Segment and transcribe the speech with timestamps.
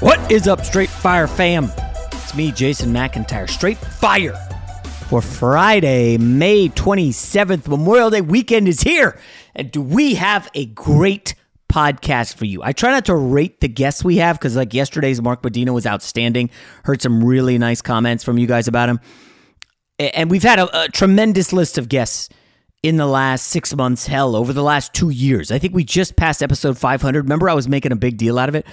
[0.00, 1.70] What is up, Straight Fire fam?
[2.12, 3.46] It's me, Jason McIntyre.
[3.46, 4.32] Straight Fire
[5.10, 7.68] for Friday, May 27th.
[7.68, 9.20] Memorial Day weekend is here.
[9.54, 11.34] And do we have a great
[11.70, 12.62] podcast for you?
[12.62, 15.86] I try not to rate the guests we have because, like, yesterday's Mark Medina was
[15.86, 16.48] outstanding.
[16.84, 19.00] Heard some really nice comments from you guys about him.
[19.98, 22.30] And we've had a, a tremendous list of guests
[22.82, 25.52] in the last six months, hell, over the last two years.
[25.52, 27.24] I think we just passed episode 500.
[27.24, 28.64] Remember, I was making a big deal out of it?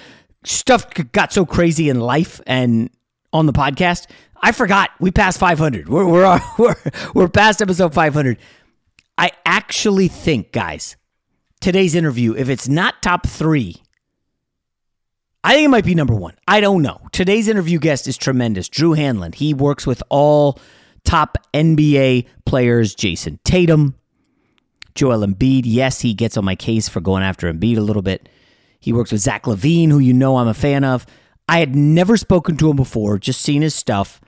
[0.47, 2.89] Stuff got so crazy in life and
[3.33, 4.07] on the podcast.
[4.41, 5.89] I forgot we passed 500.
[5.89, 6.75] We're, we're, we're,
[7.13, 8.37] we're past episode 500.
[9.17, 10.95] I actually think, guys,
[11.59, 13.81] today's interview, if it's not top three,
[15.43, 16.35] I think it might be number one.
[16.47, 17.01] I don't know.
[17.11, 18.69] Today's interview guest is tremendous.
[18.69, 19.35] Drew Hanlen.
[19.35, 20.59] He works with all
[21.03, 23.95] top NBA players Jayson Tatum,
[24.95, 25.63] Joel Embiid.
[25.65, 28.29] Yes, he gets on my case for going after Embiid a little bit.
[28.79, 31.05] He works with Zach LaVine, who you know I'm a fan of.
[31.49, 34.19] I had never spoken to him before, just seen his stuff.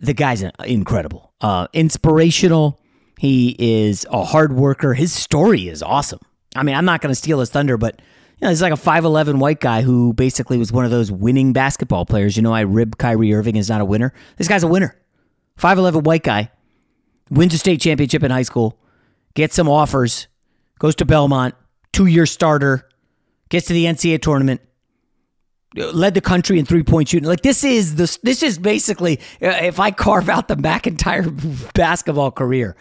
[0.00, 2.80] The guy's incredible, uh, inspirational.
[3.18, 4.94] He is a hard worker.
[4.94, 6.20] His story is awesome.
[6.56, 8.00] I mean, I'm not going to steal his thunder, but
[8.38, 11.52] you know, he's like a 5'11 white guy who basically was one of those winning
[11.52, 12.36] basketball players.
[12.36, 14.12] You know, I rib Kyrie Irving is not a winner.
[14.36, 14.96] This guy's a winner.
[15.58, 16.50] 5'11 white guy,
[17.30, 18.78] wins a state championship in high school,
[19.34, 20.26] gets some offers,
[20.78, 21.54] goes to Belmont,
[21.92, 22.88] two year starter,
[23.52, 24.62] gets to the NCAA tournament,
[25.76, 27.28] led the country in three point shooting.
[27.28, 32.74] Like this is the this is basically if I carve out the McIntyre basketball career,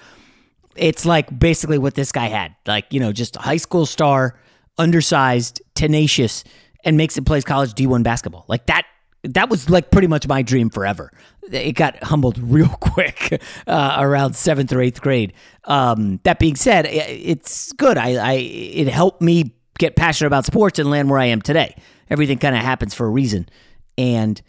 [0.75, 2.55] it's like basically what this guy had.
[2.65, 4.39] Like you know, just a high school star,
[4.77, 6.45] undersized, tenacious,
[6.85, 8.45] and makes it plays college D one basketball.
[8.47, 8.85] Like that
[9.23, 11.11] that was like pretty much my dream forever.
[11.51, 15.33] It got humbled real quick uh, around seventh or eighth grade.
[15.65, 17.97] Um, that being said, it's good.
[17.97, 21.75] I, I it helped me get passionate about sports and land where I am today.
[22.09, 23.49] Everything kind of happens for a reason,
[23.97, 24.41] and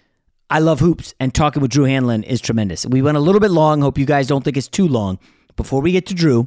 [0.50, 1.14] I love hoops.
[1.19, 2.84] And talking with Drew Hanlen is tremendous.
[2.87, 3.81] We went a little bit long.
[3.81, 5.19] Hope you guys don't think it's too long.
[5.56, 6.46] Before we get to Drew,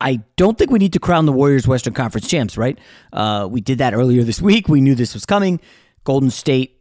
[0.00, 2.78] I don't think we need to crown the Warriors Western Conference champs, right?
[3.12, 4.68] Uh, we did that earlier this week.
[4.68, 5.60] We knew this was coming.
[6.04, 6.80] Golden State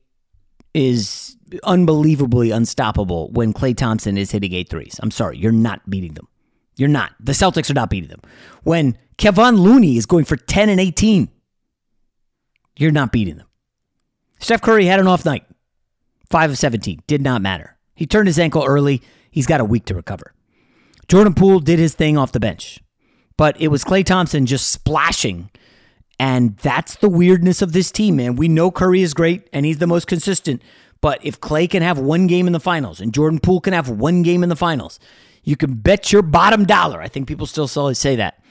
[0.74, 5.00] is unbelievably unstoppable when Klay Thompson is hitting eight threes.
[5.02, 6.28] I'm sorry, you're not beating them.
[6.80, 7.12] You're not.
[7.20, 8.22] The Celtics are not beating them.
[8.64, 11.30] When Kevon Looney is going for 10 and 18,
[12.78, 13.48] you're not beating them.
[14.40, 15.44] Steph Curry had an off night.
[16.30, 17.02] 5 of 17.
[17.06, 17.78] Did not matter.
[17.96, 19.02] He turned his ankle early.
[19.30, 20.34] He's got a week to recover.
[21.10, 22.80] Jordan Poole did his thing off the bench.
[23.36, 25.50] But it was Klay Thompson just splashing.
[26.18, 28.38] And that's the weirdness of this team, man.
[28.38, 30.62] We know Curry is great and he's the most consistent.
[31.02, 33.90] But if Klay can have one game in the finals and Jordan Poole can have
[33.90, 35.00] one game in the finals,
[35.44, 37.02] you can bet your bottom dollar.
[37.02, 38.44] I think people still say that.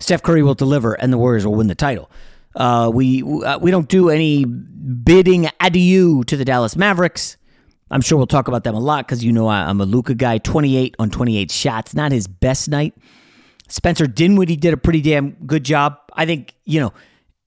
[0.00, 2.10] Steph Curry will deliver and the Warriors will win the title.
[2.54, 7.36] Uh, we uh, we don't do any bidding adieu to the Dallas Mavericks.
[7.90, 10.14] I'm sure we'll talk about them a lot because you know I, am a Luka
[10.14, 10.38] guy.
[10.38, 12.94] 28 on 28 shots, not his best night.
[13.68, 15.98] Spencer Dinwiddie did a pretty damn good job.
[16.12, 16.92] I think you know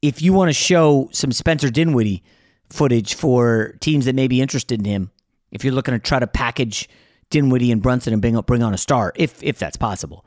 [0.02, 2.24] if you want to show some Spencer Dinwiddie
[2.70, 5.12] footage for teams that may be interested in him,
[5.52, 6.90] if you're looking to try to package
[7.30, 10.26] Dinwiddie and Brunson and bring bring on a star, if if that's possible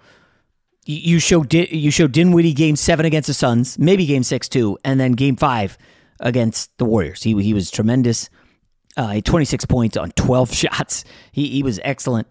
[0.91, 4.99] you show you show Dinwiddie game seven against the Suns, maybe game six too, and
[4.99, 5.79] then game five
[6.21, 7.23] against the Warriors.
[7.23, 8.29] He he was tremendous.
[8.97, 11.05] Uh, 26 points on 12 shots.
[11.33, 12.31] He he was excellent.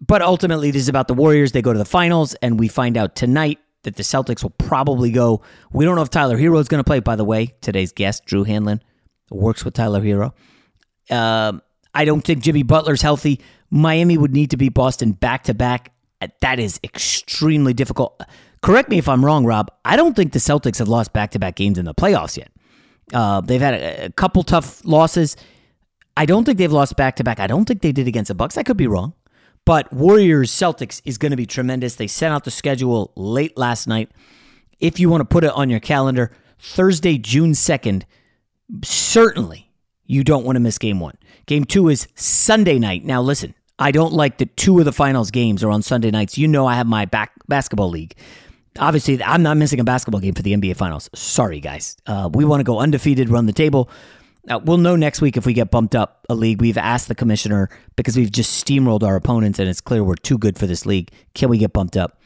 [0.00, 1.52] But ultimately, this is about the Warriors.
[1.52, 5.10] They go to the finals, and we find out tonight that the Celtics will probably
[5.10, 5.42] go.
[5.72, 7.00] We don't know if Tyler Herro is going to play.
[7.00, 8.80] By the way, today's guest, Drew Hanlen,
[9.30, 10.32] works with Tyler Herro.
[11.10, 11.62] Um,
[11.96, 13.40] I don't think Jimmy Butler's healthy.
[13.70, 15.92] Miami would need to beat Boston back to back
[16.40, 18.20] that is extremely difficult.
[18.62, 19.70] Correct me if I'm wrong, Rob.
[19.84, 22.50] I don't think the Celtics have lost back to back games in the playoffs yet.
[23.12, 25.36] Uh, they've had a, a, couple tough losses.
[26.16, 27.38] I don't think they've lost back to back.
[27.38, 28.56] I don't think they did against the Bucks.
[28.58, 29.14] I could be wrong.
[29.64, 31.96] But Warriors Celtics is going to be tremendous.
[31.96, 34.10] They sent out the schedule late last night.
[34.80, 38.04] If you want to put it on your calendar, Thursday, June 2nd,
[38.82, 39.65] certainly
[40.06, 41.16] you don't want to miss game one.
[41.46, 43.04] Game two is Sunday night.
[43.04, 46.38] Now, listen, I don't like that two of the finals games are on Sunday nights.
[46.38, 48.14] You know, I have my back basketball league.
[48.78, 51.08] Obviously, I'm not missing a basketball game for the NBA Finals.
[51.14, 51.96] Sorry, guys.
[52.06, 53.90] Uh, we want to go undefeated, run the table.
[54.48, 56.60] Uh, we'll know next week if we get bumped up a league.
[56.60, 60.38] We've asked the commissioner because we've just steamrolled our opponents, and it's clear we're too
[60.38, 61.10] good for this league.
[61.34, 62.20] Can we get bumped up?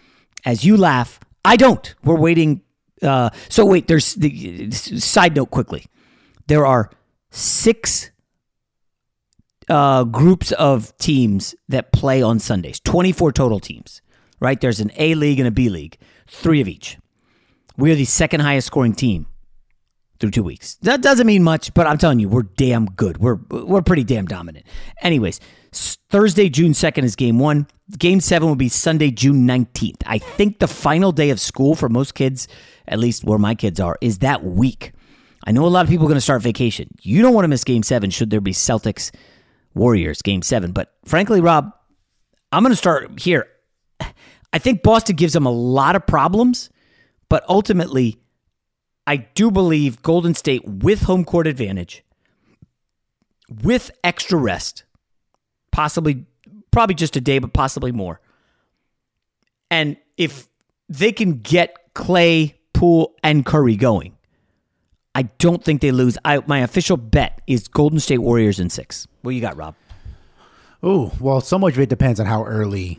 [0.44, 1.94] As you laugh, I don't.
[2.05, 2.62] We're waiting.
[3.03, 5.87] Uh, so wait, there's the side note quickly.
[6.47, 6.91] There are
[7.31, 8.11] six
[9.69, 12.81] uh, groups of teams that play on Sundays.
[12.81, 14.03] 24 total teams,
[14.41, 14.61] right?
[14.61, 15.97] There's an A league and a B league,
[16.27, 16.99] three of each.
[17.77, 19.27] We are the second highest scoring team
[20.19, 20.75] through two weeks.
[20.82, 23.19] That doesn't mean much, but I'm telling you, we're damn good.
[23.19, 24.67] We're we're pretty damn dominant.
[25.00, 25.41] Anyways,
[25.73, 27.67] Thursday, June 2nd is game one.
[27.99, 30.03] Game seven will be Sunday, June 19th.
[30.06, 32.49] I think the final day of school for most kids,
[32.87, 34.93] at least where my kids are, is that week.
[35.46, 36.88] I know a lot of people are going to start vacation.
[37.00, 39.10] You don't want to miss game seven should there be Celtics
[39.75, 40.72] Warriors game seven.
[40.72, 41.72] But frankly, Rob,
[42.52, 43.46] I'm going to start here.
[44.52, 46.70] I think Boston gives them a lot of problems,
[47.28, 48.19] but ultimately,
[49.06, 52.04] I do believe Golden State with home court advantage,
[53.62, 54.84] with extra rest,
[55.70, 56.26] possibly,
[56.70, 58.20] probably just a day, but possibly more.
[59.70, 60.48] And if
[60.88, 64.16] they can get Klay, Poole, and Curry going,
[65.20, 66.17] I don't think they lose.
[66.25, 69.06] I, my official bet is Golden State Warriors in six.
[69.21, 69.75] What you got, Rob?
[70.83, 72.99] Oh, well, so much of it depends on how early,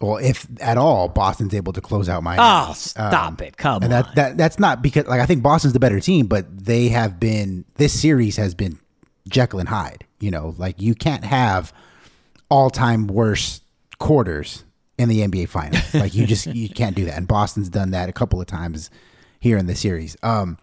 [0.00, 2.42] or if at all, Boston's able to close out Miami.
[2.42, 3.56] Oh, stop um, it!
[3.56, 4.02] Come and on.
[4.02, 7.20] That, that that's not because like I think Boston's the better team, but they have
[7.20, 8.76] been this series has been
[9.28, 10.04] Jekyll and Hyde.
[10.18, 11.72] You know, like you can't have
[12.48, 13.62] all time worst
[14.00, 14.64] quarters
[14.98, 15.94] in the NBA finals.
[15.94, 17.16] like you just you can't do that.
[17.16, 18.90] And Boston's done that a couple of times
[19.38, 20.16] here in the series.
[20.24, 20.58] Um,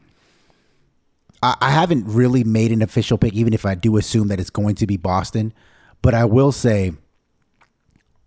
[1.43, 4.75] I, haven't really made an official pick, even if I do assume that it's going
[4.75, 5.53] to be Boston.
[6.01, 6.93] But I will say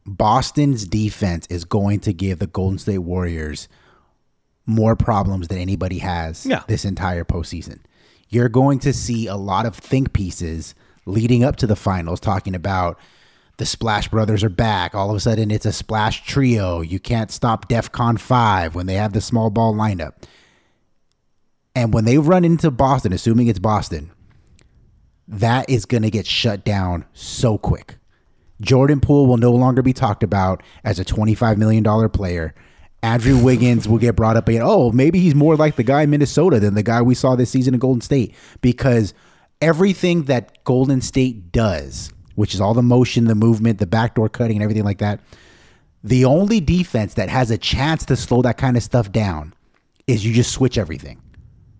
[0.06, 3.68] Boston's defense is going to give the Golden State Warriors
[4.66, 6.62] more problems than anybody has yeah.
[6.68, 7.80] this entire postseason.
[8.28, 10.74] You're going to see a lot of think pieces
[11.04, 12.98] leading up to the finals talking about
[13.56, 14.94] the Splash Brothers are back.
[14.94, 16.80] All of a sudden, it's a Splash trio.
[16.80, 20.14] You can't stop DEF CON 5 when they have the small ball lineup.
[21.74, 24.10] And when they run into Boston, assuming it's Boston,
[25.28, 27.96] that is going to get shut down so quick.
[28.60, 32.54] Jordan Poole will no longer be talked about as a $25 million player.
[33.02, 34.62] Andrew Wiggins will get brought up again.
[34.64, 37.50] Oh, maybe he's more like the guy in Minnesota than the guy we saw this
[37.50, 39.14] season in Golden State because
[39.62, 44.56] everything that Golden State does, which is all the motion, the movement, the backdoor cutting,
[44.56, 45.20] and everything like that,
[46.02, 49.54] The only defense that has a chance to slow that kind of stuff down
[50.06, 51.20] is you just switch everything.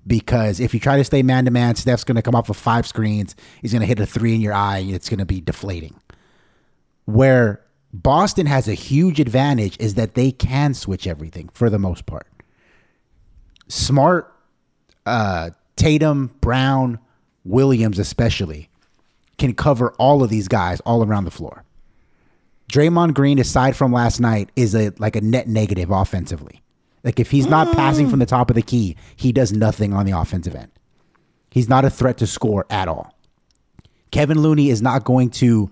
[0.07, 2.57] Because if you try to stay man to man, Steph's going to come off of
[2.57, 3.37] five screens.
[3.61, 6.01] He's going to hit a three in your eye, and it's going to be deflating.
[7.05, 7.61] Where
[7.93, 12.27] Boston has a huge advantage is that they can switch everything for the most part.
[13.69, 14.33] Smart,
[15.07, 16.99] uh, Tatum, Brown,
[17.45, 18.69] Williams, especially,
[19.39, 21.65] can cover all of these guys all around the floor.
[22.71, 26.63] Draymond Green, aside from last night, is a like a net negative offensively.
[27.03, 30.07] Like if he's not passing from the top of the key, he does nothing on
[30.07, 30.71] the offensive end.
[31.51, 33.15] He's not a threat to score at all.
[34.11, 35.71] Kevin Looney is not going to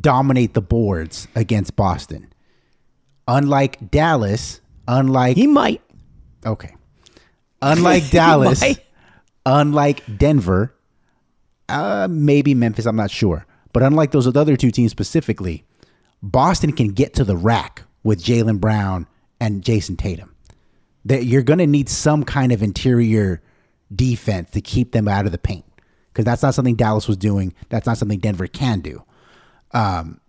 [0.00, 2.32] dominate the boards against Boston.
[3.26, 5.82] Unlike Dallas, unlike he might.
[6.44, 6.74] Okay.
[7.60, 8.62] Unlike Dallas,
[9.44, 10.74] unlike Denver,
[11.68, 13.46] uh, maybe Memphis, I'm not sure.
[13.72, 15.64] But unlike those other two teams specifically,
[16.22, 19.06] Boston can get to the rack with Jaylen Brown
[19.40, 20.34] and Jayson Tatum.
[21.04, 23.40] That you're going to need some kind of interior
[23.94, 25.64] defense to keep them out of the paint
[26.12, 27.54] because that's not something Dallas was doing.
[27.68, 29.02] That's not something Denver can do.
[29.72, 30.20] Um,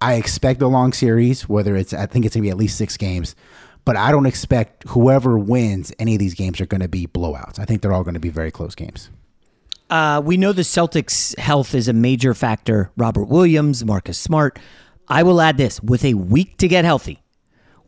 [0.00, 2.96] I expect a long series, whether it's I think it's gonna be at least six
[2.96, 3.34] games,
[3.84, 7.58] but I don't expect whoever wins any of these games are going to be blowouts.
[7.58, 9.10] I think they're all going to be very close games.
[9.88, 12.90] Uh, we know the Celtics' health is a major factor.
[12.96, 14.58] Robert Williams, Marcus Smart.
[15.08, 17.22] I will add this: with a week to get healthy,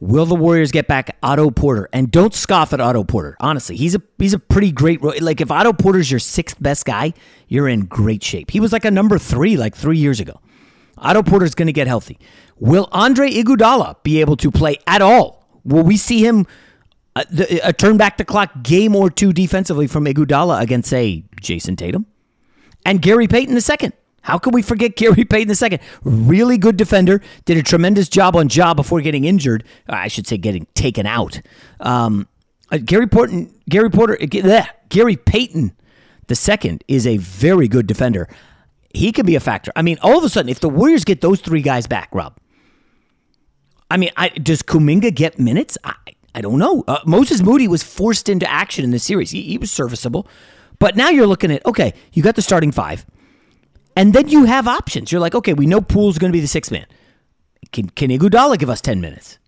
[0.00, 1.88] will the Warriors get back Otto Porter?
[1.92, 3.36] And don't scoff at Otto Porter.
[3.40, 5.02] Honestly, he's a he's a pretty great.
[5.02, 7.12] Like if Otto Porter's your sixth best guy,
[7.48, 8.50] you're in great shape.
[8.50, 10.40] He was like a number three like three years ago.
[10.96, 12.18] Otto Porter's going to get healthy.
[12.58, 15.46] Will Andre Iguodala be able to play at all?
[15.64, 16.46] Will we see him
[17.14, 21.24] a, uh, a turn back the clock game or two defensively from Iguodala against, say,
[21.40, 22.06] Jayson Tatum?
[22.84, 23.92] And Gary Payton the second.
[24.28, 25.80] How can we forget Gary Payton second?
[26.04, 27.22] Really good defender.
[27.46, 29.64] Did a tremendous job on Ja before getting injured.
[29.88, 31.40] I should say getting taken out.
[31.80, 32.28] Um,
[32.70, 35.72] uh, Gary Porter, Gary Porter, uh, bleh, Gary Payton
[36.34, 38.28] second is a very good defender.
[38.92, 39.72] He can be a factor.
[39.74, 42.36] I mean, all of a sudden, if the Warriors get those three guys back, Rob,
[43.90, 45.78] I mean, I, does Kuminga get minutes?
[45.84, 45.94] I,
[46.34, 46.84] I don't know.
[46.86, 49.30] Uh, Moses Moody was forced into action in the series.
[49.30, 50.28] He, he was serviceable.
[50.78, 53.06] But now you're looking at, okay, you got the starting five.
[53.98, 55.10] And then you have options.
[55.10, 56.86] You're like, okay, we know Poole's going to be the sixth man.
[57.72, 59.40] Can, can Iguodala give us 10 minutes?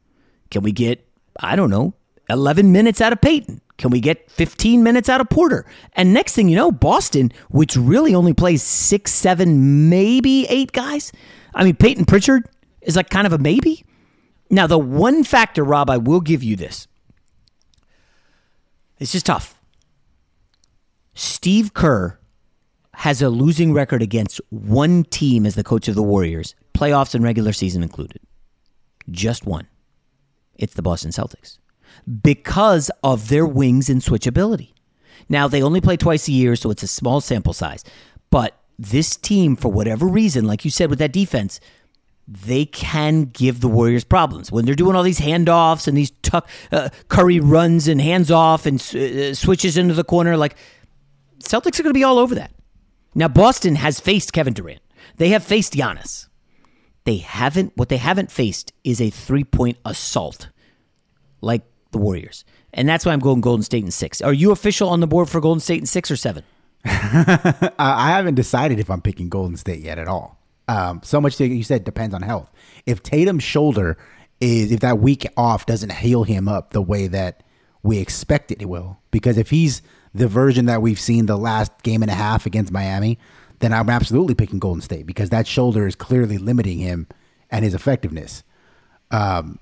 [0.50, 1.06] Can we get,
[1.38, 1.94] I don't know,
[2.28, 3.60] 11 minutes out of Payton?
[3.78, 5.66] Can we get 15 minutes out of Porter?
[5.92, 11.12] And next thing you know, Boston, which really only plays six, seven, maybe eight guys.
[11.54, 12.48] I mean, Payton Pritchard
[12.80, 13.84] is like kind of a maybe.
[14.50, 16.88] Now, the one factor, Rob, I will give you this.
[18.98, 19.54] It's just tough.
[21.14, 22.18] Steve Kerr
[23.00, 27.24] has a losing record against one team as the coach of the Warriors, playoffs and
[27.24, 28.20] regular season included.
[29.10, 29.68] Just one.
[30.56, 31.56] It's the Boston Celtics
[32.22, 34.74] because of their wings and switchability.
[35.30, 37.84] Now, they only play twice a year, so it's a small sample size.
[38.28, 41.58] But this team, for whatever reason, like you said with that defense,
[42.28, 46.46] they can give the Warriors problems when they're doing all these handoffs and these tuck
[46.70, 50.36] uh, Curry runs and hands off and uh, switches into the corner.
[50.36, 50.56] Like
[51.42, 52.50] Celtics are going to be all over that.
[53.14, 54.80] Now Boston has faced Kevin Durant.
[55.16, 56.28] They have faced Giannis.
[57.04, 57.72] They haven't.
[57.76, 60.48] What they haven't faced is a three point assault
[61.40, 64.20] like the Warriors, and that's why I'm going Golden State in six.
[64.20, 66.44] Are you official on the board for Golden State in six or seven?
[66.84, 70.38] I haven't decided if I'm picking Golden State yet at all.
[70.68, 72.50] Um, so much you said depends on health.
[72.86, 73.98] If Tatum's shoulder
[74.40, 77.42] is if that week off doesn't heal him up the way that
[77.82, 79.82] we expect it will, because if he's
[80.14, 83.18] the version that we've seen the last game and a half against Miami,
[83.60, 87.06] then I'm absolutely picking Golden State because that shoulder is clearly limiting him
[87.50, 88.42] and his effectiveness.
[89.10, 89.58] Um,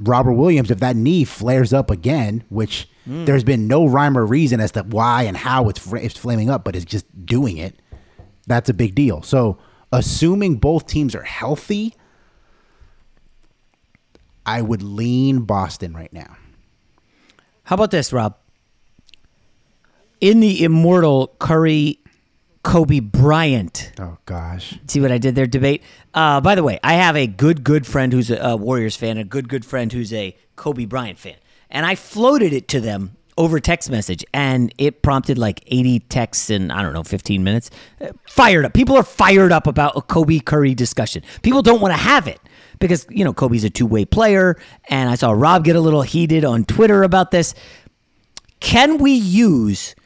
[0.00, 3.24] Robert Williams, if that knee flares up again, which mm.
[3.26, 6.64] there's been no rhyme or reason as to why and how it's, it's flaming up,
[6.64, 7.76] but it's just doing it,
[8.46, 9.22] that's a big deal.
[9.22, 9.58] So
[9.92, 11.94] assuming both teams are healthy,
[14.44, 16.36] I would lean Boston right now.
[17.64, 18.36] How about this, Rob?
[20.22, 21.98] In the immortal Curry
[22.62, 23.90] Kobe Bryant.
[23.98, 24.78] Oh gosh.
[24.86, 25.48] See what I did there?
[25.48, 25.82] Debate.
[26.14, 29.18] Uh, by the way, I have a good, good friend who's a, a Warriors fan,
[29.18, 31.34] a good, good friend who's a Kobe Bryant fan,
[31.70, 36.50] and I floated it to them over text message and it prompted like 80 texts
[36.50, 37.70] in I don't know 15 minutes.
[38.28, 38.74] Fired up.
[38.74, 41.24] People are fired up about a Kobe Curry discussion.
[41.42, 42.38] People don't want to have it
[42.78, 44.56] because you know Kobe's a two-way player
[44.88, 47.56] and I saw Rob get a little heated on Twitter about this.
[48.60, 49.96] Can we use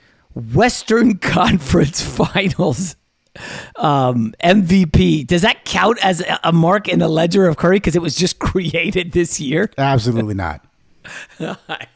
[0.55, 2.97] Western Conference Finals
[3.77, 5.27] Um, MVP.
[5.27, 8.39] Does that count as a mark in the ledger of Curry because it was just
[8.41, 9.71] created this year?
[9.77, 10.65] Absolutely not.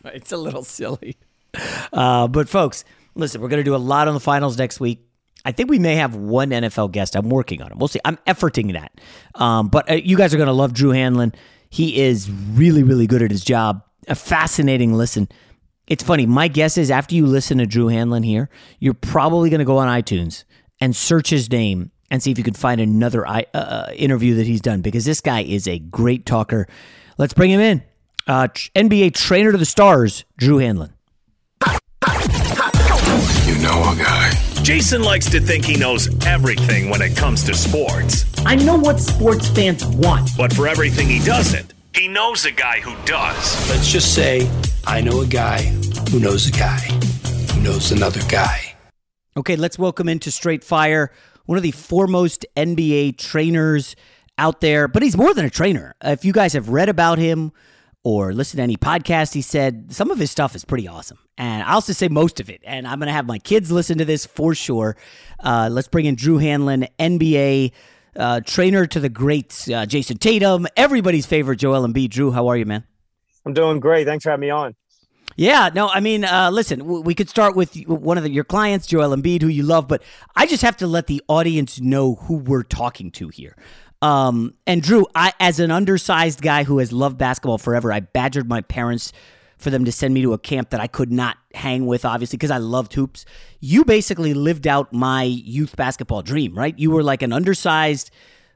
[0.04, 1.16] it's a little silly.
[1.92, 5.06] Uh, but folks, listen, we're going to do a lot on the finals next week.
[5.44, 7.16] I think we may have one NFL guest.
[7.16, 7.78] I'm working on it.
[7.78, 8.00] We'll see.
[8.04, 8.92] I'm efforting that.
[9.35, 11.35] Um, but uh, you guys are going to love Drew Hanlen.
[11.70, 13.82] He is really, really good at his job.
[14.09, 15.28] A fascinating listen.
[15.90, 16.25] It's funny.
[16.25, 19.78] My guess is after you listen to Drew Hanlen here, you're probably going to go
[19.78, 20.44] on iTunes
[20.80, 24.47] and search his name and see if you can find another uh, uh interview that
[24.47, 26.68] he's done because this guy is a great talker.
[27.18, 27.82] Let's bring him in.
[28.28, 30.92] Uh, NBA trainer to the stars, Drew Hanlen.
[33.44, 34.30] You know a guy.
[34.62, 38.25] Jason likes to think he knows everything when it comes to sports.
[38.47, 40.30] I know what sports fans want.
[40.37, 43.68] But for everything he doesn't, he knows a guy who does.
[43.68, 44.49] Let's just say
[44.90, 45.62] I know a guy
[46.11, 46.80] who knows a guy
[47.54, 48.75] who knows another guy.
[49.37, 51.12] Okay, let's welcome into Straight Fire
[51.47, 53.94] one of the foremost NBA trainers
[54.37, 55.94] out there, but he's more than a trainer.
[56.02, 57.52] If you guys have read about him,
[58.02, 61.20] or listen to any podcast he said, some of his stuff is pretty awesome.
[61.38, 62.61] And I'll just say most of it.
[62.64, 64.97] And I'm going to have my kids listen to this for sure.
[65.38, 67.70] Uh, let's bring in Drew Hanlen, NBA
[68.16, 72.11] uh, trainer to the greats, uh, Jayson Tatum, everybody's favorite Joel Embiid.
[72.11, 72.82] Drew, how are you, man?
[73.44, 74.06] I'm doing great.
[74.06, 74.75] Thanks for having me on.
[75.37, 78.87] Yeah, no, I mean, uh, listen, we could start with one of the, your clients,
[78.87, 80.02] Joel Embiid, who you love, but
[80.37, 83.56] I just have to let the audience know who we're talking to here.
[84.02, 88.49] Um, and Drew, I as an undersized guy who has loved basketball forever, I badgered
[88.49, 89.12] my parents
[89.59, 92.38] for them to send me to a camp that I could not hang with, obviously,
[92.38, 93.26] because I loved hoops.
[93.61, 96.76] You basically lived out my youth basketball dream, right?
[96.78, 98.11] You were like an undersized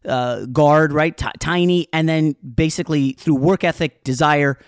[0.07, 1.17] uh, guard, right?
[1.17, 4.59] T- tiny, and then basically through work ethic, desire,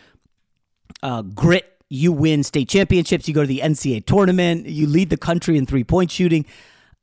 [1.02, 3.28] uh, grit, you win state championships.
[3.28, 4.66] You go to the NCAA tournament.
[4.66, 6.46] You lead the country in three point shooting.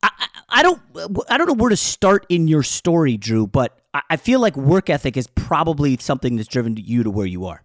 [0.01, 0.81] I, I don't
[1.29, 4.89] I don't know where to start in your story, Drew, but I feel like work
[4.89, 7.63] ethic is probably something that's driven you to where you are.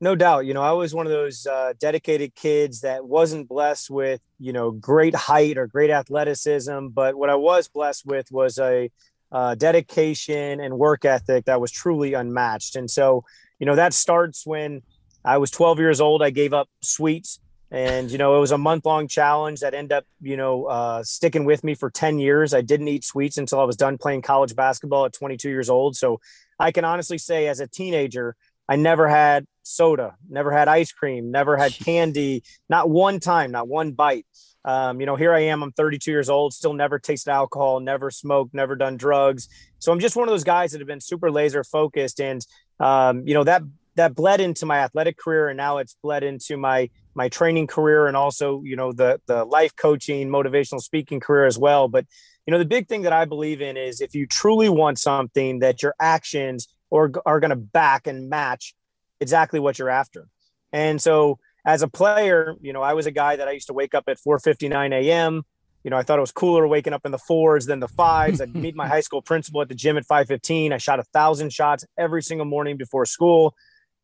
[0.00, 0.44] No doubt.
[0.46, 4.52] You know, I was one of those uh, dedicated kids that wasn't blessed with, you
[4.52, 6.88] know, great height or great athleticism.
[6.88, 8.90] But what I was blessed with was a
[9.32, 12.76] uh, dedication and work ethic that was truly unmatched.
[12.76, 13.24] And so,
[13.58, 14.82] you know, that starts when
[15.26, 16.22] I was 12 years old.
[16.22, 17.40] I gave up sweets.
[17.68, 21.02] And you know it was a month long challenge that ended up you know uh,
[21.02, 22.54] sticking with me for 10 years.
[22.54, 25.96] I didn't eat sweets until i was done playing college basketball at 22 years old.
[25.96, 26.20] So
[26.60, 28.36] i can honestly say as a teenager
[28.68, 33.66] i never had soda never had ice cream never had candy not one time not
[33.66, 34.26] one bite.
[34.64, 38.12] Um, you know here i am i'm 32 years old still never tasted alcohol never
[38.12, 39.48] smoked never done drugs.
[39.80, 42.46] So i'm just one of those guys that have been super laser focused and
[42.78, 43.62] um, you know that
[43.96, 48.06] that bled into my athletic career and now it's bled into my my training career
[48.06, 51.88] and also you know the the life coaching motivational speaking career as well.
[51.88, 52.06] But
[52.46, 55.58] you know the big thing that i believe in is if you truly want something
[55.58, 58.74] that your actions or are going to back and match
[59.20, 60.28] exactly what you're after.
[60.72, 63.72] And so as a player you know i was a guy that i used to
[63.72, 65.42] wake up at 4:59 a.m
[65.82, 68.40] you know i thought it was cooler waking up in the fours than the fives.
[68.40, 71.52] I'd meet my high school principal at the gym at 5:15 i shot a thousand
[71.52, 73.54] shots every single morning before school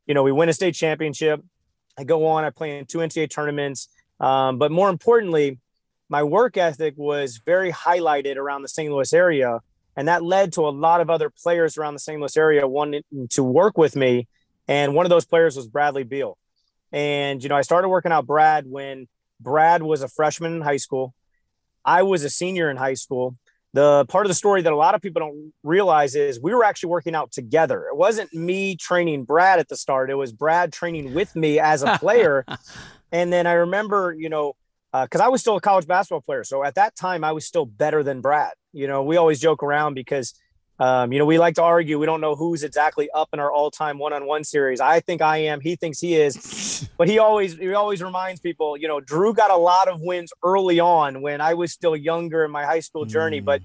[0.07, 1.43] you know we win a state championship
[1.99, 3.89] I go on, I play in two NCAA tournaments.
[4.21, 5.59] Um, but more importantly,
[6.09, 8.93] my work ethic was very highlighted around the St.
[8.93, 9.61] Louis area.
[9.97, 12.19] And that led to a lot of other players around the St.
[12.19, 14.27] Louis area wanting to work with me.
[14.69, 16.39] And one of those players was Bradley Beal.
[16.93, 19.09] And, you know, I started working out Brad when
[19.41, 21.15] Brad was a freshman in high school.
[21.85, 23.37] I was a senior in high school
[23.75, 26.65] the part of the story that a lot of people don't realize is we were
[26.65, 27.87] actually working out together.
[27.87, 31.83] It wasn't me training Brad at the start, it was Brad training with me as
[31.83, 32.45] a player.
[33.13, 34.55] and then I remember, you know,
[34.93, 36.45] because uh, I was still a college basketball player.
[36.45, 38.53] So at that time, I was still better than Brad.
[38.75, 40.35] You know, we always joke around because
[40.83, 41.97] um, you know, we like to argue.
[41.97, 44.81] We don't know who's exactly up in our all-time one-on-one series.
[44.81, 45.61] I think I am.
[45.61, 48.77] He thinks he is, but he always he always reminds people.
[48.77, 52.45] You know, Drew got a lot of wins early on when I was still younger
[52.45, 53.41] in my high school journey.
[53.41, 53.45] Mm.
[53.45, 53.63] But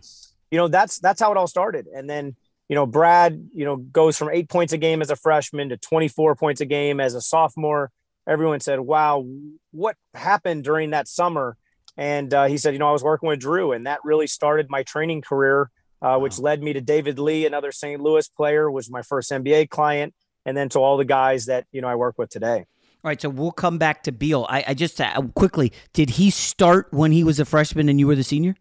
[0.52, 1.88] you know, that's that's how it all started.
[1.88, 2.36] And then
[2.70, 5.78] you know, Brad, you know, goes from eight points a game as a freshman to
[5.78, 7.90] 24 points a game as a sophomore.
[8.30, 9.26] Everyone said, "Wow,
[9.72, 11.58] what happened during that summer?"
[11.98, 14.70] And uh, he said, "You know, I was working with Drew, and that really started
[14.70, 18.02] my training career." Uh, which led me to David Lee, another St.
[18.02, 20.14] Louis player, was my first NBA client,
[20.46, 22.66] and then to all the guys that you know I work with today.
[23.04, 24.46] All right, so we'll come back to Beal.
[24.50, 28.08] I, I just uh, quickly, did he start when he was a freshman and you
[28.08, 28.56] were the senior?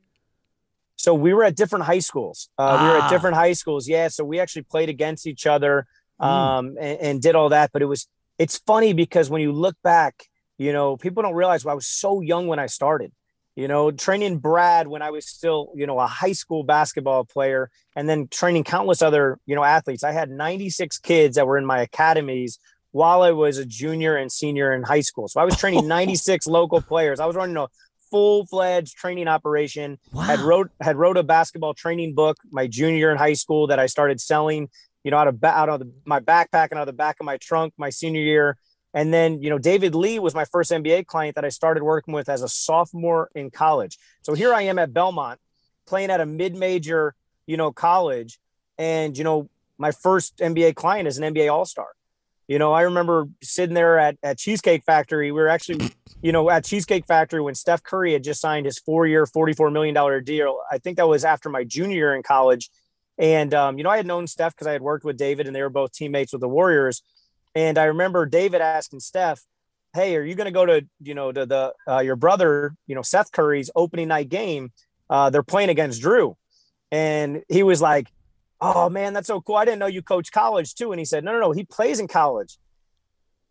[0.96, 2.48] So we were at different high schools.
[2.58, 2.82] Uh, ah.
[2.82, 3.08] We were at ah.
[3.08, 3.88] different high schools.
[3.88, 5.86] Yeah, so we actually played against each other
[6.18, 6.26] hmm.
[6.26, 6.76] um, mm.
[6.80, 7.70] and, and did all that.
[7.72, 8.06] But it was
[8.38, 10.24] it's funny because when you look back,
[10.58, 13.12] you know, people don't realize well, I was so young when I started.
[13.56, 17.70] You know, training Brad when I was still, you know, a high school basketball player,
[17.96, 20.04] and then training countless other, you know, athletes.
[20.04, 22.58] I had 96 kids that were in my academies
[22.92, 25.26] while I was a junior and senior in high school.
[25.26, 27.18] So I was training 96 local players.
[27.18, 27.68] I was running a
[28.10, 29.98] full fledged training operation.
[30.12, 30.22] Wow.
[30.22, 33.86] Had wrote had wrote a basketball training book my junior in high school that I
[33.86, 34.68] started selling,
[35.02, 37.26] you know, out of out of the, my backpack and out of the back of
[37.26, 38.58] my trunk my senior year.
[38.96, 42.14] And then, you know, David Lee was my first NBA client that I started working
[42.14, 43.98] with as a sophomore in college.
[44.22, 45.38] So here I am at Belmont
[45.86, 47.14] playing at a mid-major,
[47.46, 48.38] you know, college.
[48.78, 51.88] And, you know, my first NBA client is an NBA All-Star.
[52.48, 55.30] You know, I remember sitting there at, at Cheesecake Factory.
[55.30, 55.90] We were actually,
[56.22, 60.24] you know, at Cheesecake Factory when Steph Curry had just signed his four-year, $44 million
[60.24, 60.60] deal.
[60.72, 62.70] I think that was after my junior year in college.
[63.18, 65.54] And, um, you know, I had known Steph because I had worked with David and
[65.54, 67.02] they were both teammates with the Warriors.
[67.56, 69.40] And I remember David asking Steph,
[69.94, 72.94] "Hey, are you going to go to you know to the uh, your brother, you
[72.94, 74.72] know Seth Curry's opening night game?
[75.08, 76.36] Uh, they're playing against Drew."
[76.92, 78.12] And he was like,
[78.60, 79.56] "Oh man, that's so cool!
[79.56, 81.98] I didn't know you coach college too." And he said, "No, no, no, he plays
[81.98, 82.58] in college."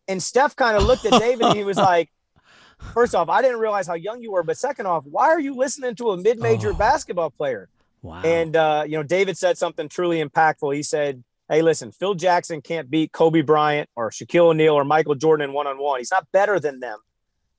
[0.08, 2.12] And Steph kind of looked at David and he was like,
[2.94, 5.56] First off, I didn't realize how young you were, but second off, why are you
[5.56, 7.70] listening to a mid-major oh, basketball player?
[8.02, 8.22] Wow.
[8.22, 10.76] And uh, you know, David said something truly impactful.
[10.76, 15.16] He said, hey, listen, Phil Jackson can't beat Kobe Bryant or Shaquille O'Neal or Michael
[15.16, 16.00] Jordan in one on one.
[16.00, 17.00] He's not better than them,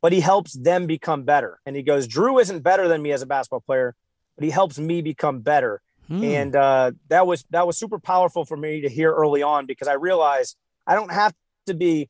[0.00, 1.60] but he helps them become better.
[1.66, 3.94] And he goes, Drew isn't better than me as a basketball player,
[4.36, 5.80] but he helps me become better.
[6.08, 6.24] Hmm.
[6.24, 9.88] And uh, that was that was super powerful for me to hear early on because
[9.88, 11.34] I realized I don't have
[11.66, 12.08] to be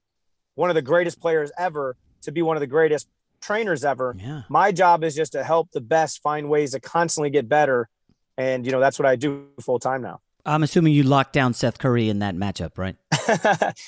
[0.54, 3.08] one of the greatest players ever to be one of the greatest
[3.40, 4.14] trainers ever.
[4.18, 4.42] Yeah.
[4.48, 7.88] My job is just to help the best find ways to constantly get better.
[8.36, 10.20] And you know, that's what I do full time now.
[10.46, 12.96] I'm assuming you locked down Seth Curry in that matchup, right?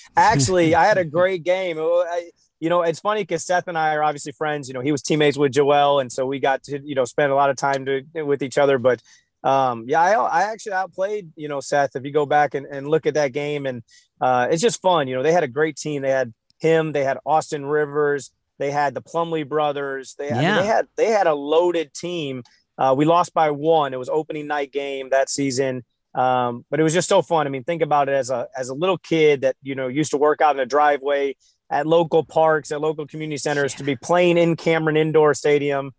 [0.16, 1.78] Actually, I had a great game.
[1.78, 4.66] I, you know, it's funny because Seth and I are obviously friends.
[4.66, 7.30] You know, he was teammates with Joel, and so we got to you know spend
[7.30, 8.78] a lot of time to, with each other.
[8.78, 9.00] But
[9.44, 11.94] um, yeah, I, I actually outplayed you know Seth.
[11.94, 13.84] If you go back and, and look at that game, and
[14.20, 15.06] uh, it's just fun.
[15.06, 16.02] You know, they had a great team.
[16.02, 16.90] They had him.
[16.92, 18.32] They had Austin Rivers.
[18.58, 20.16] They had the Plumlee brothers.
[20.18, 20.38] They, yeah.
[20.38, 22.42] I mean, they had they had a loaded team.
[22.76, 23.94] Uh, we lost by one.
[23.94, 25.84] It was opening night game that season.
[26.18, 27.46] Um, but it was just so fun.
[27.46, 30.10] I mean, think about it as a as a little kid that you know used
[30.10, 31.36] to work out in a driveway
[31.70, 33.78] at local parks, at local community centers, yeah.
[33.78, 35.92] to be playing in Cameron Indoor Stadium.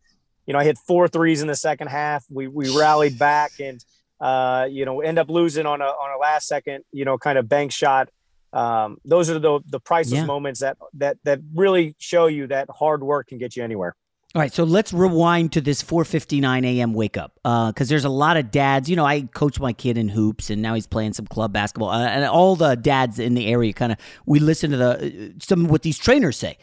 [0.45, 2.25] You know, I hit four threes in the second half.
[2.29, 3.82] We we rallied back and
[4.19, 7.38] uh, you know end up losing on a on a last second you know kind
[7.38, 8.10] of bank shot.
[8.51, 10.25] Um, those are the the priceless yeah.
[10.25, 13.95] moments that that that really show you that hard work can get you anywhere.
[14.35, 16.93] All right, so let's rewind to this 4:59 a.m.
[16.93, 18.87] wake up because uh, there's a lot of dads.
[18.87, 21.89] You know, I coach my kid in hoops, and now he's playing some club basketball.
[21.89, 25.39] Uh, and all the dads in the area kind of we listen to the uh,
[25.41, 26.59] some what these trainers say,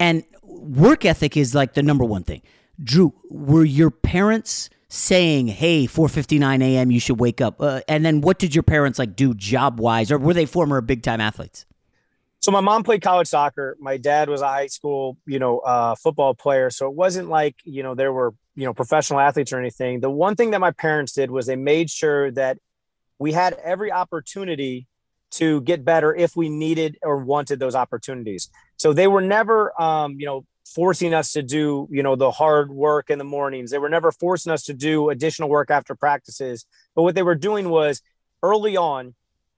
[0.00, 2.42] and work ethic is like the number one thing.
[2.82, 6.90] Drew, were your parents saying, "Hey, 4:59 a.m.
[6.90, 10.10] you should wake up," uh, and then what did your parents like do job wise,
[10.10, 11.64] or were they former big time athletes?
[12.44, 13.74] So my mom played college soccer.
[13.80, 16.68] My dad was a high school, you know, uh, football player.
[16.68, 20.00] So it wasn't like, you know, there were, you know, professional athletes or anything.
[20.00, 22.58] The one thing that my parents did was they made sure that
[23.18, 24.86] we had every opportunity
[25.30, 28.50] to get better if we needed or wanted those opportunities.
[28.76, 32.70] So they were never, um, you know, forcing us to do, you know, the hard
[32.70, 33.70] work in the mornings.
[33.70, 36.66] They were never forcing us to do additional work after practices.
[36.94, 38.02] But what they were doing was
[38.42, 39.14] early on,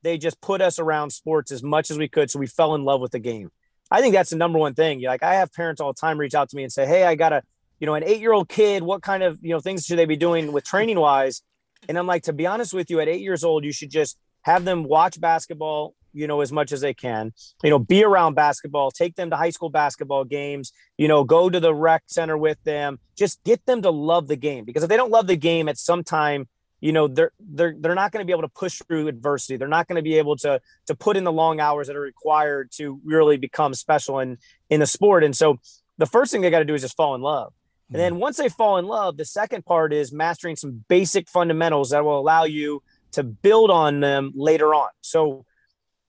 [0.06, 2.84] they just put us around sports as much as we could so we fell in
[2.84, 3.50] love with the game.
[3.90, 5.02] I think that's the number one thing.
[5.02, 7.14] Like i have parents all the time reach out to me and say hey i
[7.14, 7.42] got a
[7.80, 8.82] you know an eight year old kid.
[8.82, 11.42] What kind of you know things should they be doing with training wise?
[11.88, 14.16] And i'm like to be honest with you at eight years old you should just
[14.42, 17.32] have them watch basketball you know as much as they can.
[17.64, 21.50] You know be around basketball take them to high school basketball games you know go
[21.50, 22.98] to the rec center with them.
[23.16, 25.78] Just get them to love the game because if they don't love the game at
[25.78, 26.48] some time
[26.80, 29.56] you know they're they're they're not going to be able to push through adversity.
[29.56, 32.00] They're not going to be able to to put in the long hours that are
[32.00, 34.38] required to really become special in
[34.70, 35.24] in the sport.
[35.24, 35.58] And so
[35.98, 37.52] the first thing they got to do is just fall in love.
[37.88, 38.18] And then hmm.
[38.18, 42.18] once they fall in love the second part is mastering some basic fundamentals that will
[42.18, 44.90] allow you to build on them later on.
[45.00, 45.46] So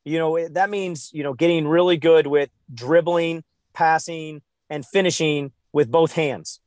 [0.03, 5.89] you know that means you know getting really good with dribbling passing and finishing with
[5.89, 6.59] both hands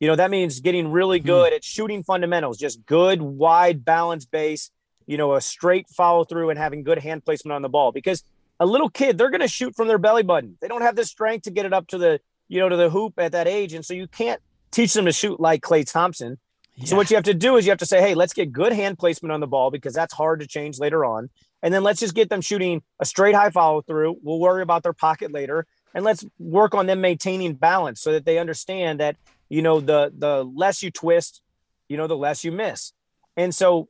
[0.00, 1.26] you know, that means getting really hmm.
[1.26, 4.70] good at shooting fundamentals, just good, wide, balanced base,
[5.06, 7.92] you know, a straight follow through and having good hand placement on the ball.
[7.92, 8.24] Because
[8.60, 10.56] a little kid, they're going to shoot from their belly button.
[10.60, 12.90] They don't have the strength to get it up to the, you know, to the
[12.90, 13.72] hoop at that age.
[13.74, 16.38] And so you can't teach them to shoot like Klay Thompson.
[16.76, 16.86] Yeah.
[16.86, 18.72] So what you have to do is you have to say, hey, let's get good
[18.72, 21.30] hand placement on the ball because that's hard to change later on.
[21.62, 24.18] And then let's just get them shooting a straight high follow through.
[24.22, 25.66] We'll worry about their pocket later.
[25.94, 29.16] And let's work on them maintaining balance so that they understand that
[29.48, 31.42] you know, the the less you twist,
[31.88, 32.92] you know, the less you miss.
[33.36, 33.88] And so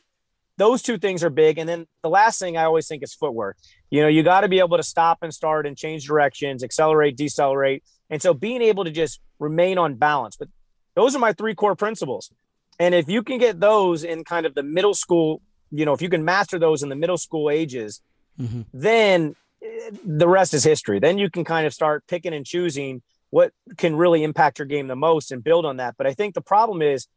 [0.56, 1.58] those two things are big.
[1.58, 3.56] And then the last thing I always think is footwork.
[3.90, 7.16] You know, you got to be able to stop and start and change directions, accelerate,
[7.16, 7.82] decelerate.
[8.10, 10.36] And so being able to just remain on balance.
[10.36, 10.48] But
[10.94, 12.30] those are my three core principles.
[12.78, 16.02] And if you can get those in kind of the middle school, you know, if
[16.02, 18.00] you can master those in the middle school ages,
[18.40, 18.62] mm-hmm.
[18.72, 20.98] then eh, the rest is history.
[20.98, 24.86] Then you can kind of start picking and choosing what can really impact your game
[24.86, 25.96] the most and build on that.
[25.96, 27.08] But I think the problem is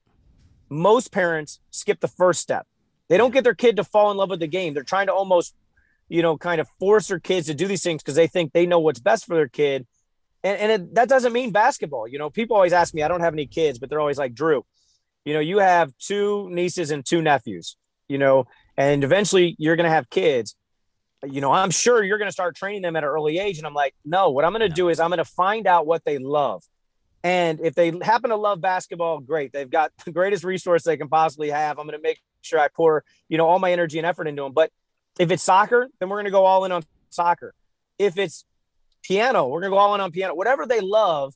[0.70, 2.66] most parents skip the first step.
[3.10, 4.74] They don't get their kid to fall in love with the game.
[4.74, 5.56] They're trying to almost,
[6.10, 8.66] you know, kind of force their kids to do these things because they think they
[8.66, 9.88] know what's best for their kid.
[10.44, 12.08] And, and it, that doesn't mean basketball.
[12.08, 14.34] You know, people always ask me, I don't have any kids, but they're always like,
[14.34, 14.66] Drew,
[15.26, 19.90] you know, you have two nieces and two nephews, you know, and eventually you're going
[19.90, 20.56] to have kids.
[21.26, 23.58] You know, I'm sure you're going to start training them at an early age.
[23.58, 25.88] And I'm like, no, what I'm going to do is I'm going to find out
[25.88, 26.64] what they love.
[27.24, 29.52] And if they happen to love basketball, great.
[29.52, 31.80] They've got the greatest resource they can possibly have.
[31.80, 34.44] I'm going to make sure I pour, you know, all my energy and effort into
[34.44, 34.54] them.
[34.54, 34.72] But
[35.20, 37.54] if it's soccer, then we're going to go all in on soccer.
[37.98, 38.46] If it's
[39.02, 40.36] piano, we're going to go all in on piano.
[40.36, 41.34] Whatever they love,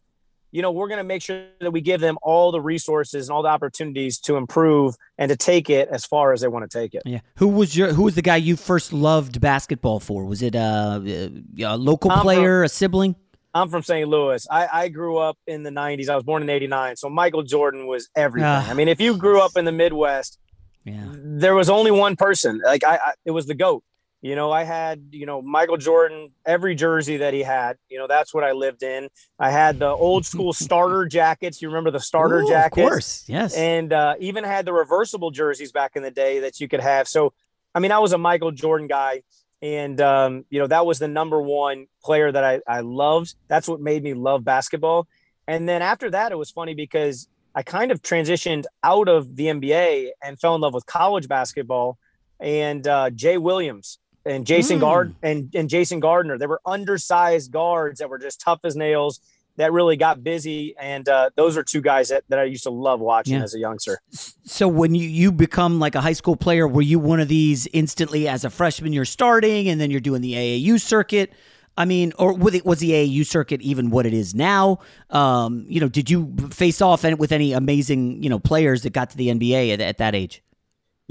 [0.52, 3.34] you know, we're going to make sure that we give them all the resources and
[3.34, 6.80] all the opportunities to improve and to take it as far as they want to
[6.80, 7.04] take it.
[7.06, 7.20] Yeah.
[7.38, 10.26] Who was your Who was the guy you first loved basketball for?
[10.26, 13.16] Was it a, a local I'm player, from, a sibling?
[13.54, 14.08] I'm from St.
[14.08, 14.46] Louis.
[14.50, 16.08] I, I, grew up in the 90s.
[16.08, 16.96] I was born in 89.
[16.96, 18.48] So Michael Jordan was everything.
[18.48, 20.40] Uh, I mean, if you grew up in the Midwest,
[20.86, 21.08] yeah.
[21.12, 22.62] there was only one person.
[22.64, 23.84] Like I, I it was the GOAT.
[24.22, 28.06] You know, I had, you know, Michael Jordan, every jersey that he had, you know,
[28.06, 29.10] that's what I lived in.
[29.40, 31.60] I had the old school starter jackets.
[31.60, 32.78] You remember the starter Ooh, jackets?
[32.78, 33.24] Of course.
[33.28, 33.56] Yes.
[33.56, 37.08] And uh, even had the reversible jerseys back in the day that you could have.
[37.08, 37.34] So,
[37.74, 39.24] I mean, I was a Michael Jordan guy.
[39.64, 43.36] And, um, you know, that was the number one player that I, I loved.
[43.48, 45.08] That's what made me love basketball.
[45.48, 49.46] And then after that, it was funny because I kind of transitioned out of the
[49.48, 51.98] NBA and fell in love with college basketball.
[52.40, 54.82] And uh, Jay Williams and Jason mm.
[54.82, 56.38] Gard and, and Jason Gardner.
[56.38, 59.20] They were undersized guards that were just tough as nails
[59.58, 60.76] that really got busy.
[60.80, 63.44] And uh, those are two guys that, that I used to love watching yeah.
[63.44, 64.00] as a youngster.
[64.44, 67.68] So when you, you become like a high school player, were you one of these
[67.68, 71.34] instantly as a freshman, you're starting and then you're doing the AAU circuit?
[71.78, 74.80] I mean, or was, it, was the AAU circuit even what it is now?
[75.10, 79.10] Um, you know, did you face off with any amazing, you know, players that got
[79.12, 80.44] to the NBA at, at that age?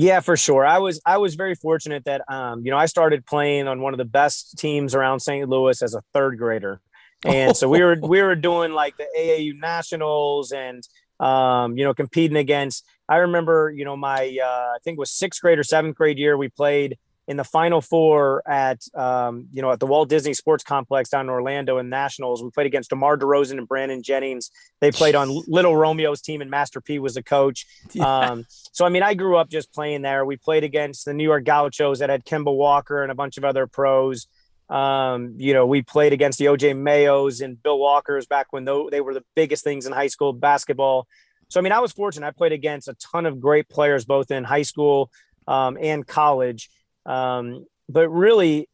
[0.00, 0.64] Yeah, for sure.
[0.64, 3.92] I was I was very fortunate that um, you know I started playing on one
[3.92, 5.46] of the best teams around St.
[5.46, 6.80] Louis as a third grader,
[7.22, 10.82] and so we were we were doing like the AAU nationals and
[11.20, 12.82] um, you know competing against.
[13.10, 16.16] I remember you know my uh, I think it was sixth grade or seventh grade
[16.16, 16.96] year we played
[17.30, 21.26] in the final four at um, you know at the Walt Disney Sports Complex down
[21.26, 22.42] in Orlando in Nationals.
[22.42, 24.50] We played against DeMar DeRozan and Brandon Jennings.
[24.80, 27.66] They played on Little Romeo's team, and Master P was the coach.
[27.92, 28.30] Yeah.
[28.30, 30.24] Um, so I mean, I grew up just playing there.
[30.24, 33.44] We played against the New York Gauchos that had Kemba Walker and a bunch of
[33.44, 34.26] other pros.
[34.68, 39.00] Um, you know, we played against the OJ Mayos and Bill Walkers back when they
[39.00, 41.06] were the biggest things in high school basketball.
[41.48, 42.26] So I mean, I was fortunate.
[42.26, 45.12] I played against a ton of great players both in high school
[45.46, 46.70] um, and college.
[47.06, 48.68] Um, but really,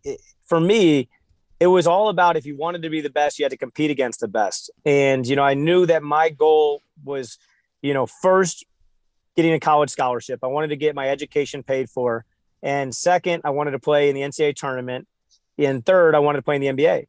[0.46, 1.08] for me,
[1.58, 3.90] it was all about if you wanted to be the best, you had to compete
[3.90, 4.70] against the best.
[4.84, 7.38] And, you know, I knew that my goal was,
[7.80, 8.64] you know, first
[9.36, 10.40] getting a college scholarship.
[10.42, 12.24] I wanted to get my education paid for.
[12.62, 15.06] And second, I wanted to play in the NCAA tournament.
[15.58, 17.06] And third, I wanted to play in the NBA.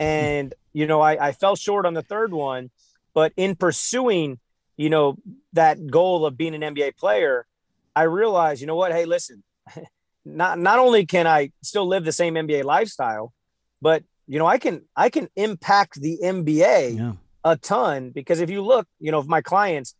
[0.00, 2.70] And, you know, I, I fell short on the third one.
[3.12, 4.40] But in pursuing,
[4.76, 5.16] you know,
[5.52, 7.46] that goal of being an NBA player,
[7.94, 8.90] I realized, you know what?
[8.90, 9.44] Hey, listen,
[10.24, 13.32] not not only can I still live the same NBA lifestyle,
[13.80, 17.12] but you know I can I can impact the NBA yeah.
[17.44, 19.94] a ton because if you look, you know, of my clients,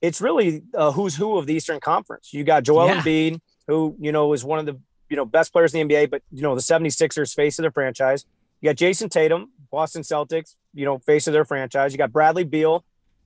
[0.00, 2.32] it's really a who's who of the Eastern Conference.
[2.32, 3.00] You got Joel yeah.
[3.00, 6.10] Embiid, who you know is one of the you know best players in the NBA,
[6.10, 8.24] but you know the 76ers face of their franchise.
[8.60, 11.92] You got Jayson Tatum, Boston Celtics, you know, face of their franchise.
[11.92, 12.84] You got Bradley Beal,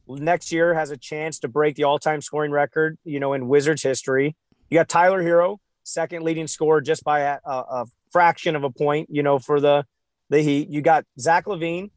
[0.08, 3.82] next year has a chance to break the all-time scoring record, you know, in Wizards
[3.82, 4.36] history.
[4.70, 9.08] You got Tyler Herro, second leading scorer just by a, a, fraction of a point,
[9.10, 9.84] you know, for the
[10.30, 10.68] the Heat.
[10.68, 11.90] You got Zach LaVine,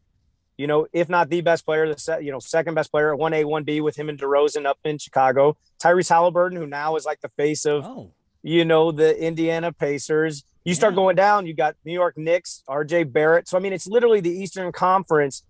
[0.58, 3.20] you know, if not the best player, the set, you know, second best player at
[3.20, 5.56] 1A, 1B with him and DeRozan up in Chicago.
[5.80, 8.12] Tyrese Halliburton, who now is like the face of, oh.
[8.42, 10.44] you know, the Indiana Pacers.
[10.66, 10.98] You start yeah.
[10.98, 13.48] going down, you got New York Knicks, RJ Barrett.
[13.48, 15.44] So, I mean, it's literally the Eastern Conference.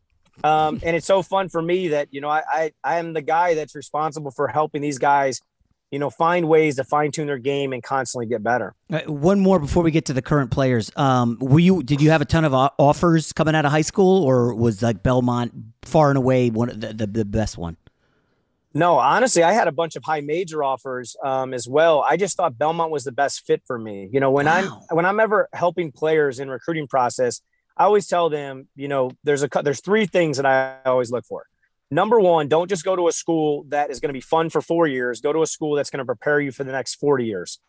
[0.44, 3.24] Um, and it's so fun for me that, you know, I, I, I am the
[3.24, 5.42] guy that's responsible for helping these guys
[5.92, 8.76] you know, find ways to fine tune their game and constantly get better.
[8.90, 10.92] Right, one more before we get to the current players.
[10.96, 11.84] Um, were you?
[11.84, 15.04] Did you have a ton of offers coming out of high school, or was like
[15.04, 17.78] Belmont far and away one of the, the, the best one?
[18.74, 22.06] No, honestly, I had a bunch of high major offers um, as well.
[22.08, 24.10] I just thought Belmont was the best fit for me.
[24.12, 24.82] You know, when wow.
[24.90, 27.42] I'm when I'm ever helping players in recruiting process,
[27.78, 31.26] I always tell them, you know, there's a there's three things that I always look
[31.26, 31.46] for.
[31.90, 34.62] Number one, don't just go to a school that is going to be fun for
[34.62, 35.22] four years.
[35.22, 37.60] Go to a school that's going to prepare you for the next 40 years.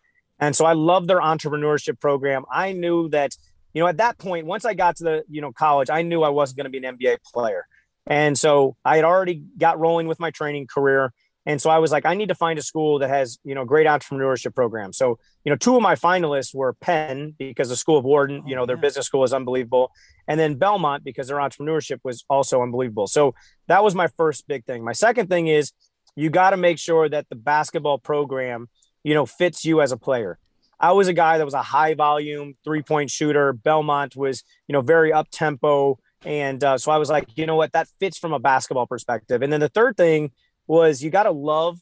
[0.40, 2.44] And so I love their entrepreneurship program.
[2.52, 3.32] I knew that,
[3.74, 6.22] you know, at that point, once I got to the, you know, college, I knew
[6.22, 7.66] I wasn't going to be an NBA player.
[8.06, 11.12] And so I had already got rolling with my training career.
[11.48, 13.64] And so I was like, I need to find a school that has, you know,
[13.64, 14.92] great entrepreneurship program.
[14.92, 18.54] So, you know, two of my finalists were Penn because the School of Wharton, you
[18.54, 19.90] know, their business school is unbelievable.
[20.28, 23.06] And then Belmont because their entrepreneurship was also unbelievable.
[23.06, 23.34] So
[23.66, 24.84] that was my first big thing.
[24.84, 25.72] My second thing is
[26.16, 28.68] you got to make sure that the basketball program,
[29.02, 30.38] you know, fits you as a player.
[30.78, 33.54] I was a guy that was a high volume three point shooter.
[33.54, 35.98] Belmont was, you know, very up tempo.
[36.26, 39.40] And uh, so I was like, you know what, that fits from a basketball perspective.
[39.40, 40.32] And then the third thing
[40.68, 41.80] was you got to love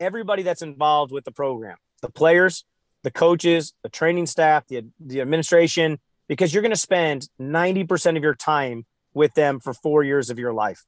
[0.00, 2.66] everybody that's involved with the program the players,
[3.02, 8.22] the coaches, the training staff, the, the administration, because you're going to spend 90% of
[8.22, 10.84] your time with them for four years of your life.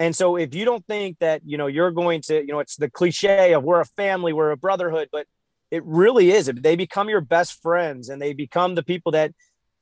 [0.00, 2.76] And so if you don't think that, you know, you're going to, you know, it's
[2.76, 5.26] the cliche of we're a family, we're a brotherhood, but
[5.70, 6.46] it really is.
[6.46, 9.32] They become your best friends and they become the people that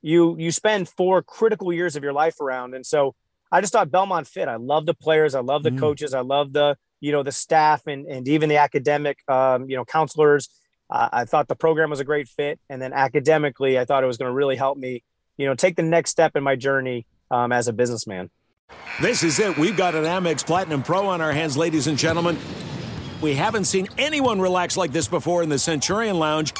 [0.02, 2.74] you you spend four critical years of your life around.
[2.74, 3.14] And so
[3.50, 4.48] I just thought Belmont fit.
[4.48, 5.78] I love the players, I love the mm.
[5.78, 9.76] coaches, I love the you know the staff and and even the academic um, you
[9.76, 10.48] know counselors.
[10.88, 14.06] Uh, I thought the program was a great fit, and then academically, I thought it
[14.06, 15.02] was going to really help me,
[15.36, 18.30] you know, take the next step in my journey um, as a businessman.
[19.00, 19.58] This is it.
[19.58, 22.38] We've got an Amex Platinum Pro on our hands, ladies and gentlemen.
[23.20, 26.52] We haven't seen anyone relax like this before in the Centurion Lounge.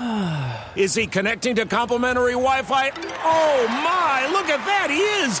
[0.76, 2.90] is he connecting to complimentary Wi-Fi?
[3.22, 4.28] Oh my!
[4.32, 5.40] Look at that, he is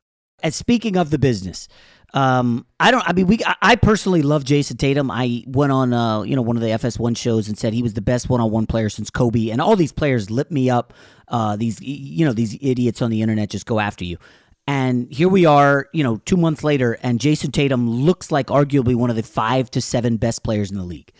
[0.49, 1.67] Speaking of the business,
[2.13, 3.07] um, I don't.
[3.07, 3.39] I mean, we.
[3.61, 5.09] I personally love Jayson Tatum.
[5.09, 7.93] I went on, uh, you know, one of the FS1 shows and said he was
[7.93, 10.93] the best one-on-one player since Kobe, and all these players lit me up.
[11.27, 14.17] Uh, these, you know, these idiots on the internet just go after you.
[14.67, 18.95] And here we are, you know, two months later, and Jayson Tatum looks like arguably
[18.95, 21.11] one of the five to seven best players in the league.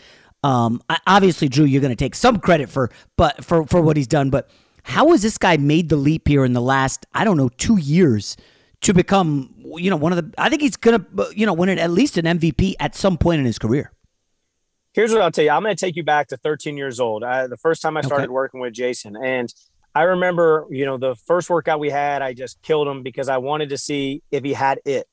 [0.43, 4.07] Um, obviously, Drew, you're going to take some credit for, but for for what he's
[4.07, 4.29] done.
[4.29, 4.49] But
[4.83, 7.77] how has this guy made the leap here in the last, I don't know, two
[7.77, 8.35] years?
[8.81, 10.33] To become, you know, one of the.
[10.39, 11.05] I think he's gonna,
[11.35, 13.91] you know, win it at least an MVP at some point in his career.
[14.93, 15.51] Here's what I'll tell you.
[15.51, 17.23] I'm going to take you back to 13 years old.
[17.23, 18.31] I, the first time I started okay.
[18.31, 19.53] working with Jayson, and
[19.95, 23.37] I remember, you know, the first workout we had, I just killed him because I
[23.37, 25.07] wanted to see if he had it.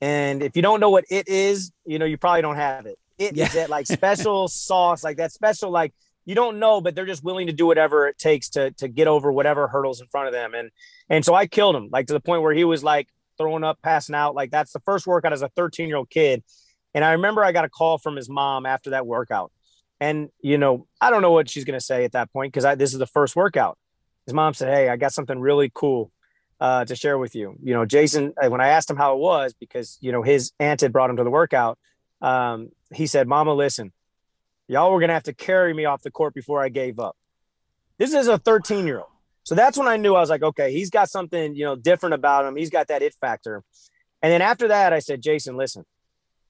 [0.00, 2.98] And if you don't know what it is, you know, you probably don't have it.
[3.18, 3.46] It yeah.
[3.46, 5.92] is that like special sauce, like that special, like
[6.28, 9.08] you don't know, but they're just willing to do whatever it takes to to get
[9.08, 10.52] over whatever hurdles in front of them.
[10.52, 10.70] And
[11.08, 13.08] and so I killed him, like to the point where he was like
[13.38, 14.34] throwing up, passing out.
[14.34, 16.44] Like that's the first workout as a 13 year old kid.
[16.92, 19.52] And I remember I got a call from his mom after that workout.
[20.00, 22.92] And you know, I don't know what she's gonna say at that point because this
[22.92, 23.78] is the first workout.
[24.26, 26.12] His mom said, "Hey, I got something really cool
[26.60, 28.34] uh, to share with you." You know, Jayson.
[28.36, 31.08] Uh, when I asked him how it was, because you know his aunt had brought
[31.08, 31.78] him to the workout,
[32.20, 33.94] um, he said, "Mama, listen,
[34.68, 37.16] Y'all were going to have to carry me off the court before I gave up.
[37.96, 39.08] This is a 13 year old.
[39.42, 42.14] So that's when I knew I was like, okay, he's got something, you know, different
[42.14, 42.54] about him.
[42.54, 43.64] He's got that it factor.
[44.22, 45.86] And then after that, I said, Jayson, listen,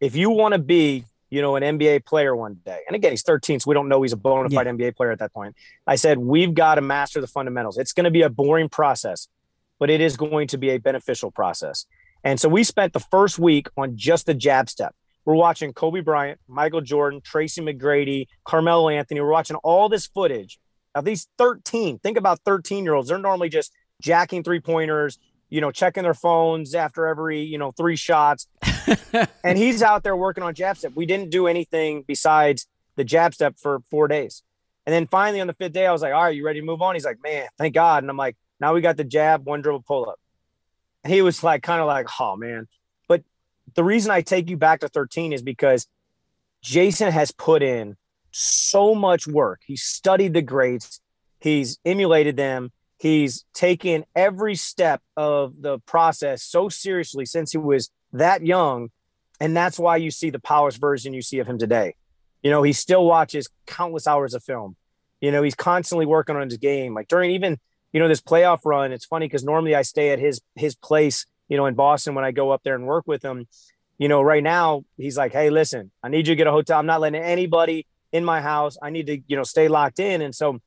[0.01, 3.23] if you want to be, you know, an NBA player one day, and again, he's
[3.23, 4.73] 13, so we don't know he's a bona fide yeah.
[4.73, 5.55] NBA player at that point.
[5.87, 7.79] I said, we've got to master the fundamentals.
[7.79, 9.29] It's going to be a boring process,
[9.79, 11.87] but it is going to be a beneficial process.
[12.25, 14.95] And so we spent the first week on just the jab step.
[15.29, 19.21] We're watching Kobe Bryant, Michael Jordan, Tracy McGrady, Carmelo Anthony.
[19.21, 20.59] We're watching all this footage
[20.95, 21.99] of these 13.
[21.99, 23.11] Think about 13 year olds.
[23.11, 23.71] They're normally just
[24.01, 25.19] jacking three pointers,
[25.51, 28.47] you know, checking their phones after every, you know, three shots.
[29.45, 30.93] and he's out there working on jab step.
[30.95, 32.67] We didn't do anything besides
[32.97, 34.43] the jab step for four days.
[34.87, 36.65] And then finally on the fifth day, I was like, all right, you ready to
[36.67, 36.95] move on?
[36.95, 38.03] He's like, man, thank God.
[38.03, 40.19] And I'm like, now we got the jab, one dribble pull up.
[41.05, 42.67] And he was like, kind of like, oh man
[43.75, 45.87] the reason I take you back to 13 is because
[46.63, 47.97] Jayson has put in
[48.31, 49.61] so much work.
[49.67, 51.01] He studied the greats,
[51.41, 57.91] he's emulated them, he's taken every step of the process so seriously since he was
[58.13, 58.91] that young.
[59.41, 61.95] And that's why you see the polished version you see of him today.
[62.43, 64.77] You know, he still watches countless hours of film.
[65.21, 66.95] You know, he's constantly working on his game.
[66.95, 67.59] Like during even,
[67.93, 71.27] you know, this playoff run, it's funny because normally I stay at his his place
[71.49, 73.47] you know, in Boston when I go up there and work with him.
[73.99, 76.79] You know, right now he's like, hey, listen, I need you to get a hotel.
[76.79, 78.77] I'm not letting anybody in my house.
[78.81, 80.23] I need to, you know, stay locked in.
[80.23, 80.61] And so,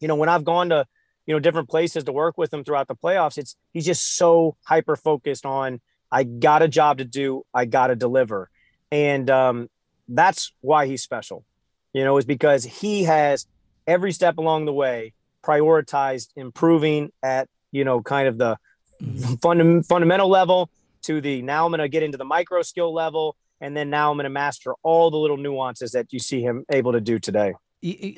[0.00, 0.84] you know, when I've gone to,
[1.26, 4.56] you know, different places to work with him throughout the playoffs, it's he's just so
[4.64, 8.50] hyper focused on I got a job to do, I got to deliver.
[8.92, 9.68] And um,
[10.08, 11.44] that's why he's special,
[11.92, 13.46] you know, is because he has
[13.86, 15.14] every step along the way
[15.44, 18.58] prioritized improving at, you know, kind of the
[19.02, 19.34] Mm-hmm.
[19.34, 20.70] fund- fundamental level
[21.02, 23.36] to the now I'm going to get into the micro skill level.
[23.60, 26.64] And then now I'm going to master all the little nuances that you see him
[26.70, 27.54] able to do today.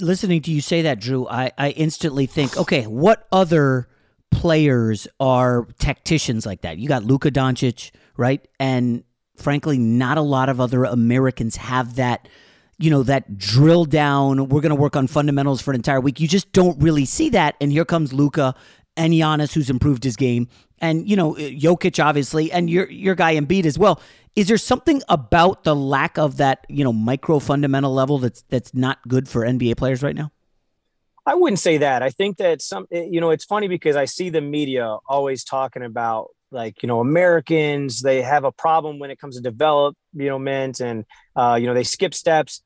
[0.01, 3.89] Listening to you say that, Drew, I, I instantly think, okay, what other
[4.31, 6.79] players are tacticians like that?
[6.79, 8.47] You got Luka Doncic, right?
[8.59, 9.05] And
[9.37, 12.29] frankly, not a lot of other Americans have that
[12.81, 16.21] you know, that drill down, we're going to work on fundamentals for an entire week.
[16.21, 17.57] You just don't really see that.
[17.61, 18.55] And here comes Luka
[18.99, 23.37] and Giannis, who's improved his game, and you know Jokic, obviously, and your your guy
[23.37, 24.03] Embiid as well.
[24.37, 28.75] Is there something about the lack of that you know micro fundamental level that's that's
[28.75, 30.31] not good for NBA players right now?
[31.25, 32.03] I wouldn't say that.
[32.03, 35.83] I think that some, you know, it's funny because I see the media always talking
[35.83, 40.29] about like, you know, Americans, they have a problem when it comes to development you
[40.31, 41.05] know, mint, and,
[41.37, 42.63] uh, you know, they skip steps.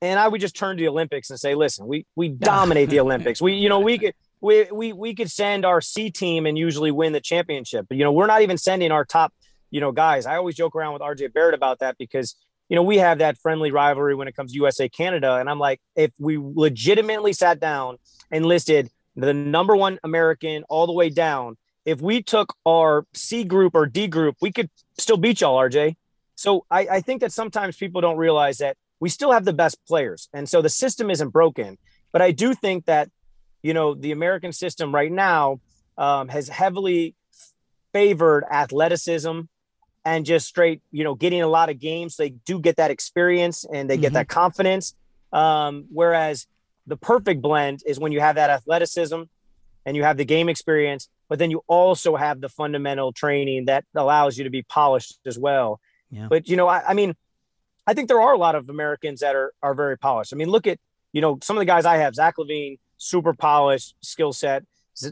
[0.00, 3.00] And I would just turn to the Olympics and say, listen, we, we dominate the
[3.00, 3.42] Olympics.
[3.42, 4.14] We, you know, we could,
[4.44, 8.04] we, we, we could send our C team and usually win the championship, but, you
[8.04, 9.32] know, we're not even sending our top,
[9.70, 10.26] you know, guys.
[10.26, 12.36] I always joke around with RJ Barrett about that because
[12.68, 15.36] you know, we have that friendly rivalry when it comes to USA Canada.
[15.36, 17.98] And I'm like, if we legitimately sat down
[18.30, 23.44] and listed the number one American all the way down, if we took our C
[23.44, 25.96] group or D group, we could still beat y'all, RJ.
[26.36, 29.78] So I, I think that sometimes people don't realize that we still have the best
[29.86, 30.28] players.
[30.32, 31.76] And so the system isn't broken.
[32.12, 33.10] But I do think that,
[33.64, 35.58] you know, the American system right now
[35.96, 37.14] um, has heavily
[37.94, 39.40] favored athleticism
[40.04, 42.16] and just straight, you know, getting a lot of games.
[42.16, 44.14] They do get that experience and they get mm-hmm.
[44.16, 44.94] that confidence.
[45.32, 46.46] Um, whereas
[46.86, 49.22] the perfect blend is when you have that athleticism
[49.86, 53.86] and you have the game experience, but then you also have the fundamental training that
[53.94, 55.80] allows you to be polished as well.
[56.10, 56.26] Yeah.
[56.28, 57.14] But you know, I, I mean,
[57.86, 60.34] I think there are a lot of Americans that are are very polished.
[60.34, 60.78] I mean, look at
[61.14, 64.64] you know some of the guys I have: Zach LaVine, super polished skill set.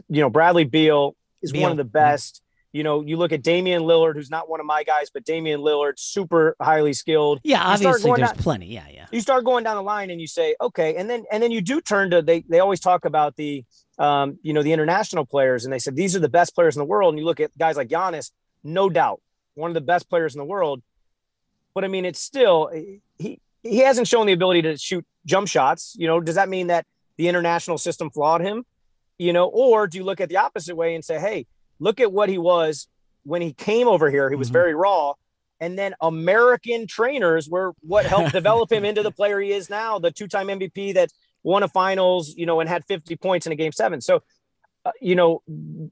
[0.09, 1.63] You know, Bradley Beal is Beal.
[1.63, 2.41] one of the best.
[2.71, 5.61] You know, you look at Damian Lillard, who's not one of my guys, but Damian
[5.61, 7.39] Lillard, super highly skilled.
[7.43, 8.65] Yeah, obviously there's down, plenty.
[8.65, 9.05] Yeah, yeah.
[9.11, 11.61] You start going down the line and you say, okay, and then and then you
[11.61, 13.63] do turn to they they always talk about the
[13.99, 16.79] um, you know, the international players, and they said these are the best players in
[16.79, 17.13] the world.
[17.13, 18.31] And you look at guys like Giannis,
[18.63, 19.21] no doubt,
[19.53, 20.81] one of the best players in the world.
[21.75, 22.71] But I mean, it's still
[23.17, 25.95] he he hasn't shown the ability to shoot jump shots.
[25.97, 26.85] You know, does that mean that
[27.17, 28.65] the international system flawed him?
[29.17, 31.45] You know, or do you look at the opposite way and say, hey,
[31.79, 32.87] look at what he was
[33.23, 34.29] when he came over here.
[34.29, 34.53] He was mm-hmm.
[34.53, 35.13] very raw.
[35.59, 39.99] And then American trainers were what helped develop him into the player he is now,
[39.99, 41.11] the two time MVP that
[41.43, 44.01] won a finals, you know, and had 50 points in a game seven.
[44.01, 44.23] So,
[44.85, 45.41] uh, you know,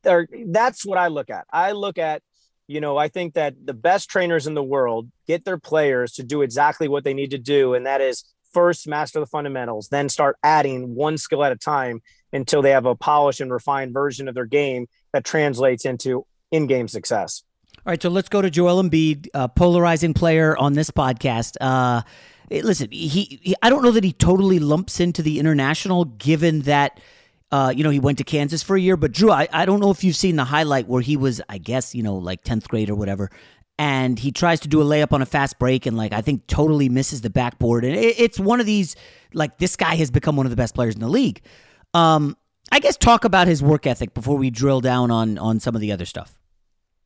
[0.03, 1.45] that's what I look at.
[1.51, 2.21] I look at,
[2.67, 6.23] you know, I think that the best trainers in the world get their players to
[6.23, 7.73] do exactly what they need to do.
[7.73, 12.01] And that is first master the fundamentals, then start adding one skill at a time
[12.33, 16.87] until they have a polished and refined version of their game that translates into in-game
[16.87, 17.43] success.
[17.85, 21.55] All right, so let's go to Joel Embiid, uh, polarizing player on this podcast.
[21.59, 22.03] Uh,
[22.51, 26.99] listen, he, he, I don't know that he totally lumps into the international, given that.
[27.53, 29.81] Uh, you know, he went to Kansas for a year, but Drew, I, I don't
[29.81, 32.69] know if you've seen the highlight where he was, I guess, you know, like 10th
[32.69, 33.29] grade or whatever,
[33.81, 36.45] and he tries to do a layup on a fast break and like I think
[36.45, 38.95] totally misses the backboard and it, it's one of these
[39.33, 41.41] like this guy has become one of the best players in the league.
[41.95, 42.37] Um,
[42.71, 45.81] I guess talk about his work ethic before we drill down on on some of
[45.81, 46.37] the other stuff.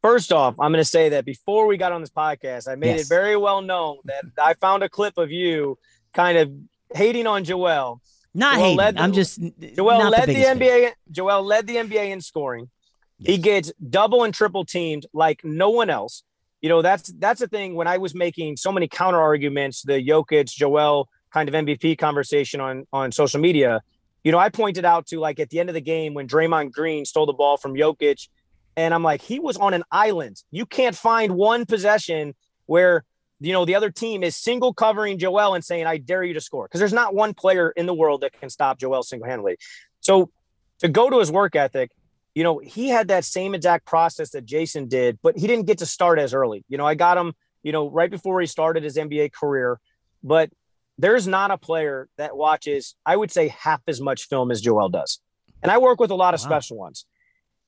[0.02, 2.98] First off, I'm going to say that before we got on this podcast, I made
[2.98, 3.06] yes.
[3.06, 5.80] it very well known that I found a clip of you
[6.14, 6.52] kind of
[6.94, 8.02] hating on Joel.
[8.34, 8.96] Not Joel hating.
[8.96, 9.40] The, I'm just
[9.76, 10.82] Joel led the, the NBA.
[10.84, 10.92] Fan.
[11.10, 12.70] Joel led the NBA in scoring.
[13.18, 13.36] Yes.
[13.36, 16.24] He gets double and triple teamed like no one else.
[16.66, 17.76] You know that's that's the thing.
[17.76, 22.60] When I was making so many counter arguments, the Jokic, Joel kind of MVP conversation
[22.60, 23.84] on on social media,
[24.24, 26.72] you know, I pointed out to like at the end of the game when Draymond
[26.72, 28.30] Green stole the ball from Jokic,
[28.76, 30.42] and I'm like, he was on an island.
[30.50, 32.34] You can't find one possession
[32.66, 33.04] where
[33.40, 36.42] you know the other team is single covering Joel and saying, "I dare you to
[36.42, 39.58] score," because there's not one player in the world that can stop Joel single handedly.
[40.00, 40.32] So
[40.80, 41.92] to go to his work ethic,
[42.36, 45.78] you know, he had that same exact process that Jayson did, but he didn't get
[45.80, 46.66] to start as early.
[46.68, 47.34] You know, I got him,
[47.64, 49.80] you know, right before he started his NBA career,
[50.22, 50.52] but
[50.98, 54.90] there's not a player that watches, I would say, half as much film as Joel
[54.90, 55.20] does.
[55.64, 56.46] And I work with a lot of wow.
[56.46, 57.06] special ones.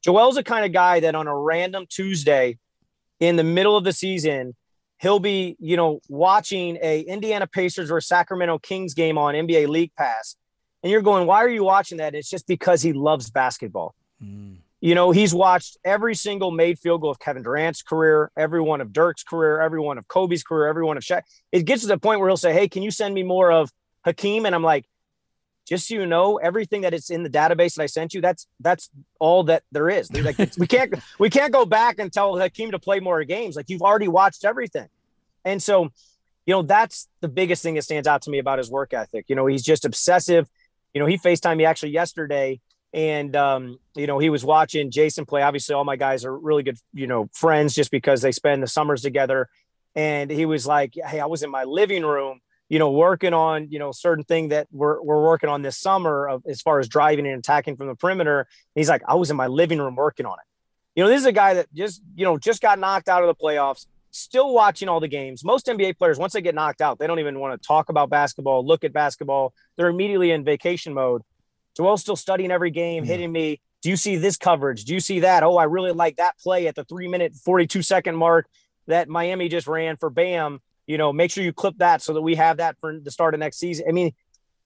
[0.03, 2.57] Joel's the kind of guy that on a random Tuesday
[3.20, 4.55] in the middle of the season,
[4.99, 9.93] he'll be, you know, watching a Indiana Pacers or Sacramento Kings game on NBA League
[9.97, 10.36] Pass.
[10.84, 12.15] And you're going, why are you watching that?
[12.15, 13.95] It's just because he loves basketball.
[14.80, 18.80] You know, he's watched every single made field goal of Kevin Durant's career, every one
[18.80, 21.24] of Dirk's career, every one of Kobe's career, every one of Shaq.
[21.51, 23.72] It gets to the point where he'll say, Hey, can you send me more of
[24.05, 24.45] Hakeem?
[24.45, 24.86] And I'm like,
[25.68, 28.47] just so you know, everything that is in the database that I sent you, that's
[28.59, 28.89] that's
[29.20, 30.11] all that there is.
[30.13, 33.55] Like, we can't we can't go back and tell Hakeem to play more games.
[33.55, 34.88] Like you've already watched everything.
[35.43, 35.89] And so,
[36.45, 39.26] you know, that's the biggest thing that stands out to me about his work ethic.
[39.28, 40.47] You know, he's just obsessive.
[40.93, 42.61] You know, he FaceTime me actually yesterday
[42.94, 45.42] and um, you know he was watching Jayson play.
[45.42, 48.68] Obviously, all my guys are really good, you know, friends just because they spend the
[48.68, 49.50] summers together.
[49.96, 53.70] And he was like, "Hey, I was in my living room you know, working on,
[53.72, 56.88] you know, certain thing that we're, we're working on this summer of as far as
[56.88, 58.40] driving and attacking from the perimeter.
[58.40, 60.46] And he's like, I was in my living room working on it.
[60.96, 63.28] You know, this is a guy that just, you know, just got knocked out of
[63.28, 65.44] the playoffs, still watching all the games.
[65.46, 68.10] Most NBA players, once they get knocked out, they don't even want to talk about
[68.10, 69.54] basketball, look at basketball.
[69.78, 71.22] They're immediately in vacation mode.
[71.78, 73.11] Joel's still studying every game, yeah.
[73.11, 73.61] hitting me.
[73.82, 74.86] Do you see this coverage?
[74.86, 75.43] Do you see that?
[75.43, 78.47] Oh, I really like that play at the three minute, 42 second mark
[78.88, 82.21] that Miami just ran for Bam you know, make sure you clip that so that
[82.21, 83.86] we have that for the start of next season.
[83.88, 84.13] I mean,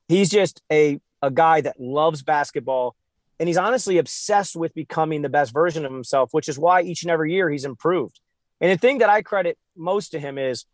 [0.07, 2.95] he's just a a guy that loves basketball
[3.39, 7.03] and he's honestly obsessed with becoming the best version of himself, which is why each
[7.03, 8.19] and every year he's improved.
[8.59, 10.65] And the thing that I credit most to him is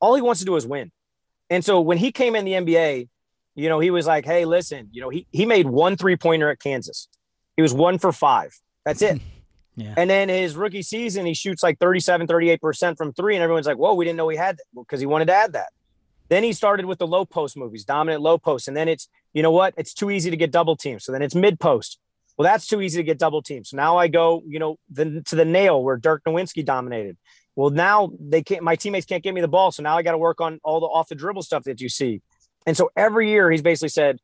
[0.00, 0.92] all he wants to do is win.
[1.48, 3.08] And so when he came in the NBA,
[3.54, 6.50] you know, he was like, hey, listen, you know, he, he made one three pointer
[6.50, 7.08] at Kansas.
[7.56, 8.52] He was one for five.
[8.84, 9.20] That's it.
[9.76, 9.94] Yeah.
[9.96, 13.34] And then his rookie season, he shoots like 37, 38% from three.
[13.34, 15.54] And everyone's like, whoa, we didn't know he had that because he wanted to add
[15.54, 15.68] that.
[16.28, 18.68] Then he started with the low post movies, dominant low post.
[18.68, 19.72] And then it's, you know what?
[19.78, 21.04] It's too easy to get double teams.
[21.04, 21.98] So then it's mid post.
[22.36, 23.70] Well, that's too easy to get double teams.
[23.70, 27.16] So now I go, you know, the, to the nail where Dirk Nowitzki dominated.
[27.56, 29.72] Well, now they can't, my teammates can't get me the ball.
[29.72, 31.88] So now I got to work on all the off the dribble stuff that you
[31.88, 32.22] see.
[32.66, 34.20] And so every year he's basically said,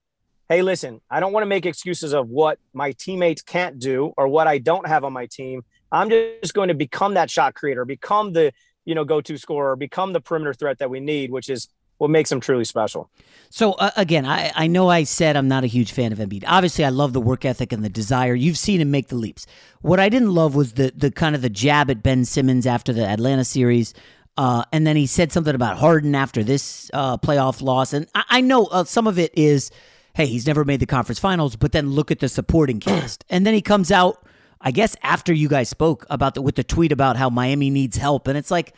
[0.49, 4.28] hey, listen, I don't want to make excuses of what my teammates can't do or
[4.28, 5.64] what I don't have on my team.
[5.91, 8.53] I'm just going to become that shot creator, become the,
[8.84, 11.68] you know, go-to scorer, become the perimeter threat that we need, which is
[11.99, 13.11] what makes him truly special.
[13.51, 16.45] So uh, again, I, I know I said I'm not a huge fan of Embiid.
[16.47, 18.34] Obviously, I love the work ethic and the desire.
[18.34, 19.47] You've seen him make the leaps.
[19.80, 22.93] What I didn't love was the the kind of the jab at Ben Simmons after
[22.93, 23.95] the Atlanta series.
[24.37, 27.93] Uh, and then he said something about Harden after this uh, playoff loss.
[27.93, 29.70] And I, I know uh, some of it is
[30.16, 33.22] hey, he's never made the conference finals, but then look at the supporting cast.
[33.28, 34.26] And then he comes out,
[34.62, 37.99] I guess, after you guys spoke about the with the tweet about how Miami needs
[37.99, 38.26] help.
[38.26, 38.72] And it's like,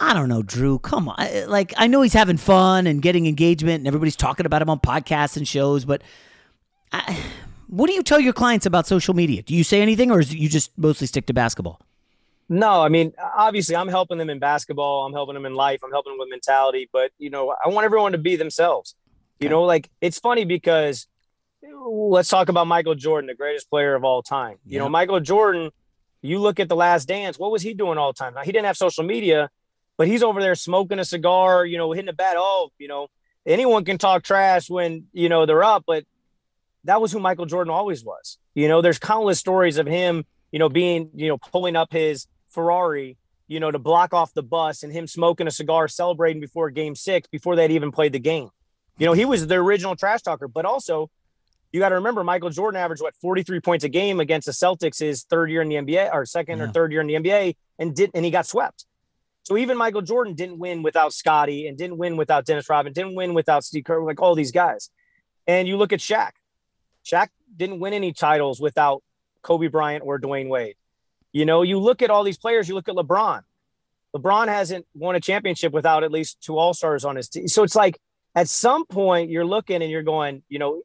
[0.00, 0.80] I don't know, Drew.
[0.80, 1.48] Come on.
[1.48, 4.80] Like, I know he's having fun and getting engagement and everybody's talking about him on
[4.80, 6.02] podcasts and shows, but
[6.90, 7.16] I,
[7.68, 9.42] what do you tell your clients about social media?
[9.42, 11.80] Do you say anything or is you just mostly stick to basketball?
[12.52, 15.06] No, I mean, obviously, I'm helping them in basketball.
[15.06, 15.80] I'm helping them in life.
[15.84, 16.90] I'm helping them with mentality.
[16.92, 18.96] But you know, I want everyone to be themselves.
[19.38, 21.06] You know, like it's funny because
[21.86, 24.56] let's talk about Michael Jordan, the greatest player of all time.
[24.66, 25.70] You know, Michael Jordan,
[26.22, 28.34] you look at the last dance, what was he doing all the time?
[28.34, 29.48] Now, he didn't have social media,
[29.96, 32.34] but he's over there smoking a cigar, you know, hitting a bat.
[32.36, 33.06] Oh, you know,
[33.46, 36.04] anyone can talk trash when, you know, they're up, but
[36.84, 38.38] that was who Michael Jordan always was.
[38.54, 42.26] You know, there's countless stories of him, you know, being, you know, pulling up his
[42.50, 43.16] Ferrari,
[43.48, 46.94] you know, to block off the bus and him smoking a cigar, celebrating before game
[46.94, 48.50] six, before they'd even played the game.
[48.98, 51.10] You know, he was the original trash talker, but also
[51.72, 54.98] you got to remember Michael Jordan averaged what 43 points a game against the Celtics
[54.98, 56.64] his third year in the NBA or second yeah.
[56.64, 58.86] or third year in the NBA and did and he got swept.
[59.44, 63.14] So even Michael Jordan didn't win without Scottie and didn't win without Dennis Rodman, didn't
[63.14, 64.90] win without Steve Kerr, like all these guys.
[65.46, 66.32] And you look at Shaq.
[67.04, 69.02] Shaq didn't win any titles without
[69.42, 70.76] Kobe Bryant or Dwyane Wade.
[71.32, 73.42] You know, you look at all these players, you look at LeBron.
[74.16, 77.46] LeBron hasn't won a championship without at least two All-Stars on his team.
[77.46, 77.98] So it's like
[78.34, 80.82] at some point you're looking and you're going, you know,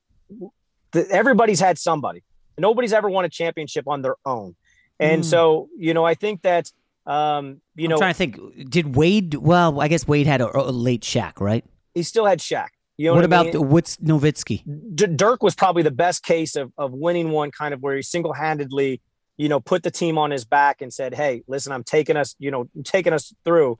[0.91, 2.23] the, everybody's had somebody.
[2.57, 4.55] Nobody's ever won a championship on their own.
[4.99, 5.25] And mm.
[5.25, 6.71] so, you know, I think that,
[7.05, 10.57] um, you I'm know, trying to think, did Wade, well, I guess Wade had a,
[10.57, 11.65] a late Shaq, right?
[11.93, 12.67] He still had Shaq.
[12.97, 13.69] You know what, what about I mean?
[13.69, 14.95] what's Nowitzki?
[14.95, 18.01] D- Dirk was probably the best case of, of winning one kind of where he
[18.01, 19.01] single handedly,
[19.37, 22.35] you know, put the team on his back and said, Hey, listen, I'm taking us,
[22.39, 23.77] you know, taking us through.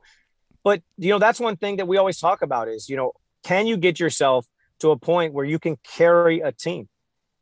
[0.64, 3.12] But, you know, that's one thing that we always talk about is, you know,
[3.44, 4.46] can you get yourself
[4.80, 6.88] to a point where you can carry a team?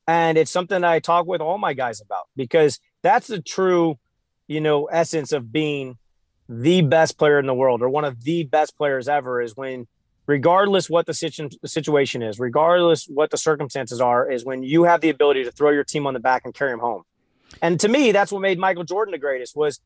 [0.07, 3.99] And it's something that I talk with all my guys about because that's the true,
[4.47, 5.97] you know, essence of being
[6.49, 9.87] the best player in the world or one of the best players ever is when
[10.27, 11.15] regardless what the
[11.65, 15.71] situation is, regardless what the circumstances are, is when you have the ability to throw
[15.71, 17.03] your team on the back and carry them home.
[17.63, 19.81] And to me, that's what made Michael Jordan the greatest was,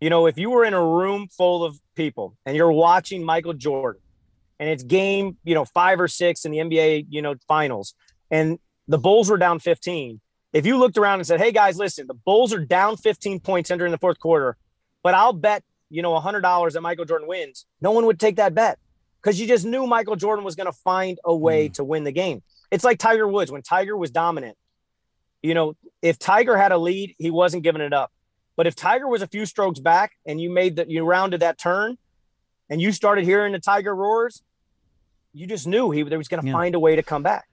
[0.00, 3.54] you know, if you were in a room full of people and you're watching Michael
[3.54, 4.00] Jordan
[4.58, 7.94] and it's game, you know, five or six in the NBA, you know, finals,
[8.30, 10.20] and the Bulls were down 15.
[10.52, 13.70] If you looked around and said, "Hey guys, listen, the Bulls are down 15 points
[13.70, 14.56] entering the fourth quarter,
[15.02, 18.36] but I'll bet you know hundred dollars that Michael Jordan wins," no one would take
[18.36, 18.78] that bet
[19.22, 21.74] because you just knew Michael Jordan was going to find a way mm.
[21.74, 22.42] to win the game.
[22.70, 24.56] It's like Tiger Woods when Tiger was dominant.
[25.42, 28.12] You know, if Tiger had a lead, he wasn't giving it up.
[28.56, 31.58] But if Tiger was a few strokes back and you made that, you rounded that
[31.58, 31.96] turn,
[32.70, 34.42] and you started hearing the Tiger roars,
[35.32, 36.52] you just knew he, was going to yeah.
[36.52, 37.46] find a way to come back.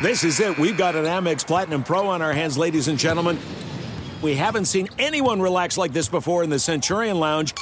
[0.00, 0.58] This is it.
[0.58, 3.38] We've got an Amex Platinum Pro on our hands, ladies and gentlemen.
[4.22, 7.54] We haven't seen anyone relax like this before in the Centurion Lounge.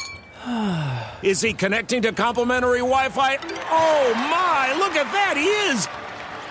[1.22, 3.36] Is he connecting to complimentary Wi Fi?
[3.70, 5.88] Oh my, look at that, he is!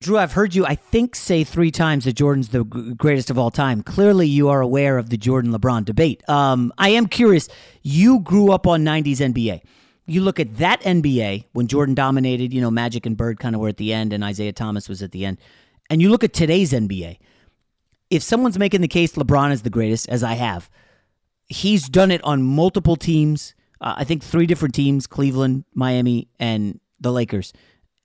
[0.00, 3.50] Drew, I've heard you, I think, say three times that Jordan's the greatest of all
[3.50, 3.82] time.
[3.82, 6.22] Clearly, you are aware of the Jordan LeBron debate.
[6.28, 7.48] Um, I am curious.
[7.82, 9.60] You grew up on 90s NBA.
[10.06, 13.60] You look at that NBA when Jordan dominated, you know, Magic and Bird kind of
[13.60, 15.38] were at the end and Isiah Thomas was at the end.
[15.90, 17.18] And you look at today's NBA.
[18.08, 20.70] If someone's making the case LeBron is the greatest, as I have,
[21.48, 23.54] he's done it on multiple teams.
[23.80, 27.52] Uh, I think three different teams Cleveland, Miami, and the Lakers.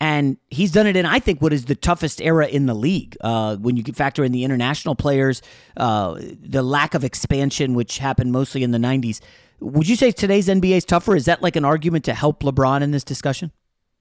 [0.04, 3.16] And he's done it in, I think, what is the toughest era in the league.
[3.22, 5.42] Uh, when you factor in the international players,
[5.78, 9.22] uh, the lack of expansion, which happened mostly in the 90s.
[9.62, 11.16] Would you say today's NBA is tougher?
[11.16, 13.54] Is that like an argument to help LeBron in this discussion?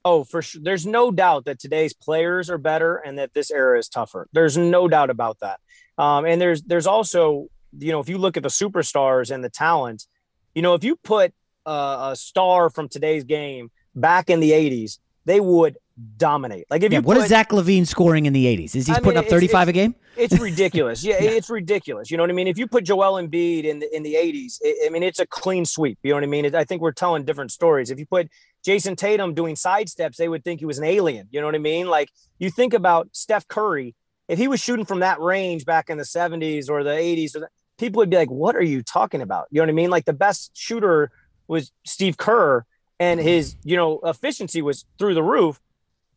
[0.05, 0.61] Oh, for sure.
[0.61, 4.27] There's no doubt that today's players are better and that this era is tougher.
[4.33, 5.61] There's no doubt about that.
[5.99, 7.47] Um, and there's there's also
[7.79, 10.09] you know if you look at the superstars and the talent,
[10.53, 11.33] you know if you put
[11.65, 15.79] uh, a star from today's game back in the '80s, they would
[16.17, 16.67] dominate.
[16.71, 18.75] Like if yeah, you what put, is Zach LaVine scoring in the 80s?
[18.77, 19.95] Is he I putting mean, up 35 a game?
[20.17, 21.05] It's ridiculous.
[21.13, 22.11] Yeah, it's ridiculous.
[22.11, 22.47] You know what I mean?
[22.47, 25.27] If you put Joel Embiid in the in the 80s, I I mean it's a
[25.27, 25.99] clean sweep.
[26.03, 26.45] You know what I mean?
[26.45, 27.91] It- I think we're telling different stories.
[27.91, 28.29] If you put
[28.67, 31.29] Jayson Tatum doing side steps, they would think he was an alien.
[31.31, 31.89] You know what I mean?
[31.89, 33.95] Like you think about Steph Curry,
[34.29, 37.37] if he was shooting from that range back in the 70s or the 80s,
[37.79, 39.91] people would be like, "What are you talking about?" You know what I mean?
[39.91, 41.11] Like the best shooter
[41.49, 42.65] was Steve Kerr,
[42.99, 45.61] and his you know efficiency was through the roof.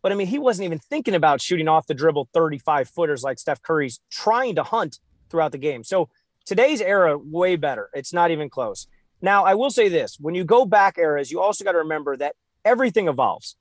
[0.06, 3.40] But I mean, he wasn't even thinking about shooting off the dribble 35 footers like
[3.40, 5.00] Steph Curry's trying to hunt
[5.32, 5.84] throughout the game.
[5.84, 6.10] So
[6.46, 7.90] today's era, way better.
[7.92, 8.86] It's not even close.
[9.20, 12.16] Now, I will say this when you go back eras, you also got to remember
[12.18, 13.56] that everything evolves.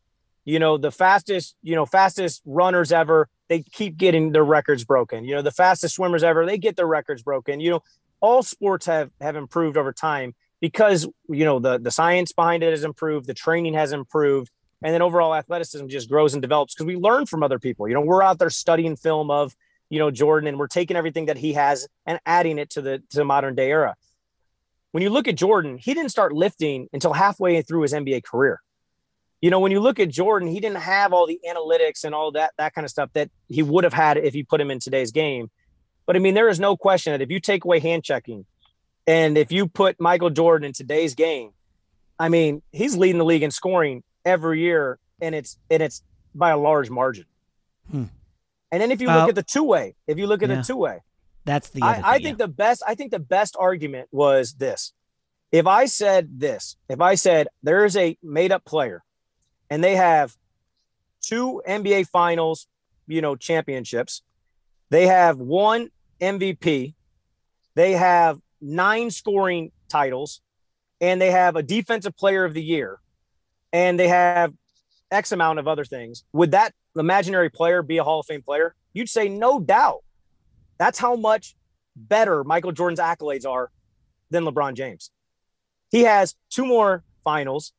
[0.45, 5.25] You know, the fastest, you know, fastest runners ever, they keep getting their records broken.
[5.25, 7.59] You know, the fastest swimmers ever, they get their records broken.
[7.59, 7.83] You know,
[8.21, 12.69] all sports have have improved over time because you know the the science behind it
[12.69, 14.51] has improved, the training has improved,
[14.83, 17.89] and then overall athleticism just grows and develops because we learn from other people.
[17.89, 19.55] You know, we're out there studying film of
[19.91, 22.99] you know Jordan, and we're taking everything that he has and adding it to the
[23.11, 23.95] to the modern day era.
[24.93, 28.61] When you look at Jordan, he didn't start lifting until halfway through his NBA career.
[29.41, 32.33] You know, when you look at Jordan, he didn't have all the analytics and all
[32.33, 34.79] that that kind of stuff that he would have had if you put him in
[34.79, 35.51] today's game.
[36.07, 38.47] But I mean, there is no question that if you take away hand checking
[39.07, 41.51] and if you put Michael Jordan in today's game,
[42.19, 46.03] I mean, he's leading the league in scoring every year, and it's and it's
[46.35, 47.27] by a large margin.
[47.91, 48.05] Hmm.
[48.73, 50.57] And then if you look at the two way, if you look at yeah.
[50.57, 51.01] the two way,
[51.45, 54.55] That's the other I, I thing, think the best I think the best argument was
[54.55, 54.93] this.
[55.53, 59.05] If I said this, if I said there is a made up player
[59.71, 60.37] and they have
[61.21, 62.67] two NBA finals,
[63.07, 64.23] you know, championships,
[64.91, 66.95] they have one MVP,
[67.75, 70.41] they have nine scoring titles,
[71.01, 73.01] and they have a defensive player of the year,
[73.75, 74.55] and they have
[75.11, 76.25] X amount of other things.
[76.33, 78.75] Would that imaginary player be a Hall of Fame player?
[78.95, 80.05] You'd say no doubt.
[80.79, 81.57] That's how much
[81.97, 83.71] better Michael Jordan's accolades are
[84.31, 85.11] than LeBron James.
[85.91, 87.73] He has two more finals.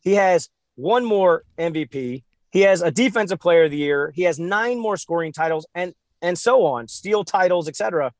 [0.00, 2.22] He has one more MVP.
[2.50, 4.12] He has a defensive player of the year.
[4.14, 8.12] He has nine more scoring titles and and so on, steal titles, etc.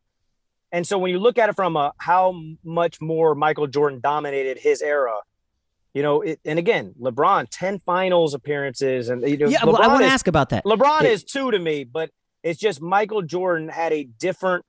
[0.72, 4.56] And so when you look at it from a how much more Michael Jordan dominated
[4.56, 5.18] his era,
[5.94, 9.88] you know, it, and again, LeBron 10 finals appearances and you know Yeah, well, I
[9.88, 10.64] wanna ask about that.
[10.64, 12.10] LeBron It- is two to me, but
[12.42, 14.64] it's just Michael Jordan had a different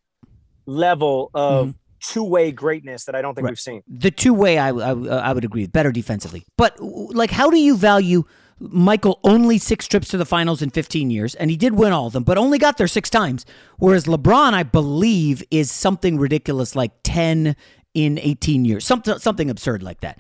[0.66, 3.46] level of two-way greatness that I don't think Mm-hmm.
[3.46, 3.52] Right.
[3.52, 3.82] we've seen.
[3.88, 6.44] The two way I, I, I would agree, better defensively.
[6.58, 8.24] But like, how do you value
[8.60, 12.06] Michael only six trips to the finals in 15 years, and he did win all
[12.08, 13.44] of them, but only got there six times.
[13.80, 17.56] Whereas LeBron, I believe, is something ridiculous like 10
[17.96, 20.20] in 18 years, something something absurd like that.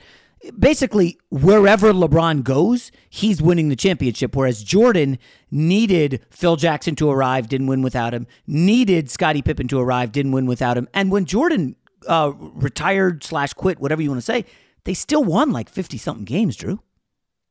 [0.57, 4.35] Basically, wherever LeBron goes, he's winning the championship.
[4.35, 5.19] Whereas Jordan
[5.51, 8.25] needed Phil Jackson to arrive, didn't win without him.
[8.47, 10.87] Needed Scottie Pippen to arrive, didn't win without him.
[10.93, 11.75] And when Jordan
[12.07, 14.45] uh, retired slash quit, whatever you want to say,
[14.83, 16.81] they still won like 50 something games, Drew.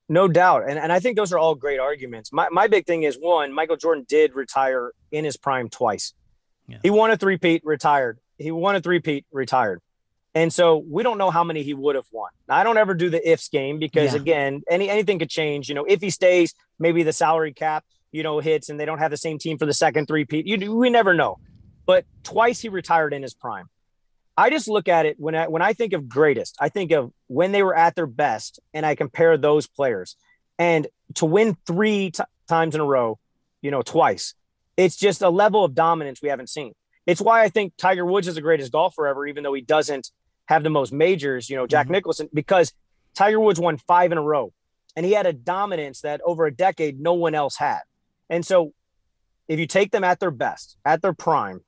[0.08, 0.68] No doubt.
[0.68, 2.32] And, and I think those are all great arguments.
[2.32, 6.14] My, my big thing is one, Michael Jordan did retire in his prime twice.
[6.82, 8.18] He won a three-peat, retired.
[8.38, 9.80] He won a three-peat, retired.
[10.34, 12.30] And so we don't know how many he would have won.
[12.48, 14.20] I don't ever do the ifs game because Yeah.
[14.20, 15.68] again, any anything could change.
[15.68, 18.98] You know, if he stays, maybe the salary cap, you know, hits and they don't
[18.98, 20.46] have the same team for the second three-peat.
[20.46, 21.38] You we never know.
[21.86, 23.68] But twice he retired in his prime.
[24.36, 27.12] I just look at it when I when I think of greatest, I think of
[27.26, 30.16] when they were at their best, and I compare those players.
[30.58, 33.18] And to win three t- times in a row,
[33.62, 34.34] you know, twice,
[34.76, 36.74] it's just a level of dominance we haven't seen.
[37.06, 40.10] It's why I think Tiger Woods is the greatest golfer ever, even though he doesn't
[40.50, 41.48] have the most majors.
[41.48, 42.74] You know, Jack Nicholson, because
[43.14, 44.52] Tiger Woods won five in a row,
[44.94, 47.80] and he had a dominance that over a decade no one else had.
[48.28, 48.74] And so,
[49.48, 51.60] if you take them at their best, at their prime,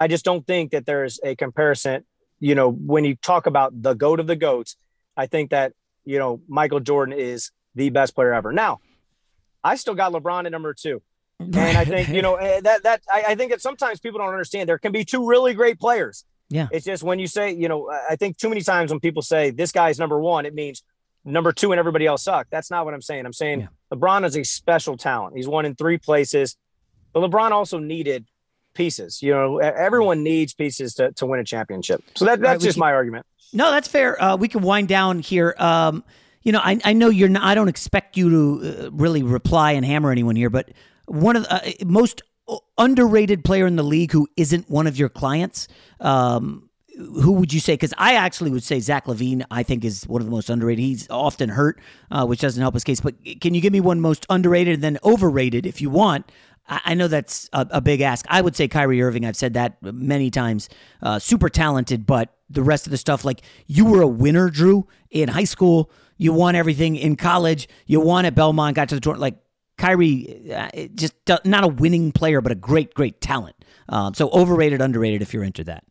[0.00, 2.04] I just don't think that there's a comparison.
[2.40, 4.76] You know, when you talk about the goat of the goats,
[5.16, 5.72] I think that
[6.04, 8.52] you know Michael Jordan is the best player ever.
[8.52, 8.80] Now,
[9.62, 11.02] I still got LeBron at number two,
[11.40, 14.28] and I think you know eh, that that I, I think that sometimes people don't
[14.28, 16.24] understand there can be two really great players.
[16.54, 16.68] Yeah.
[16.70, 19.50] It's just when you say, you know, I think too many times when people say
[19.50, 20.84] this guy's number one, it means
[21.24, 22.46] number two and everybody else suck.
[22.48, 23.26] That's not what I'm saying.
[23.26, 25.36] I'm saying LeBron is a special talent.
[25.36, 26.56] He's won in three places,
[27.12, 28.26] but LeBron also needed
[28.72, 29.20] pieces.
[29.20, 32.04] You know, everyone needs pieces to, to win a championship.
[32.14, 33.26] So that, that's we just can- my argument.
[33.52, 34.20] No, that's fair.
[34.22, 35.56] Uh, we can wind down here.
[35.58, 36.04] Um,
[36.42, 39.72] you know, I, I know you're not, I don't expect you to uh, really reply
[39.72, 40.70] and hammer anyone here, but
[41.06, 42.22] one of the uh, most
[42.78, 45.68] underrated player in the league who isn't one of your clients,
[46.00, 47.74] um, who would you say?
[47.74, 49.44] Because I actually would say Zach LaVine.
[49.50, 50.84] I think is one of the most underrated.
[50.84, 51.80] He's often hurt,
[52.10, 53.00] uh, which doesn't help his case.
[53.00, 56.30] But can you give me one most underrated and then overrated if you want?
[56.66, 58.24] I know that's a, a, big ask.
[58.30, 59.26] I would say Kyrie Irving.
[59.26, 60.70] I've said that many times.
[61.02, 64.88] Uh, super talented, but the rest of the stuff, like you were a winner, Drew,
[65.10, 65.90] in high school.
[66.16, 67.68] You won everything in college.
[67.86, 69.20] You won at Belmont, got to the tournament.
[69.20, 69.43] Like
[69.76, 71.14] Kyrie, uh, just
[71.44, 73.56] not a winning player, but a great, great talent.
[73.88, 75.84] Um, so overrated, underrated, if you're into that.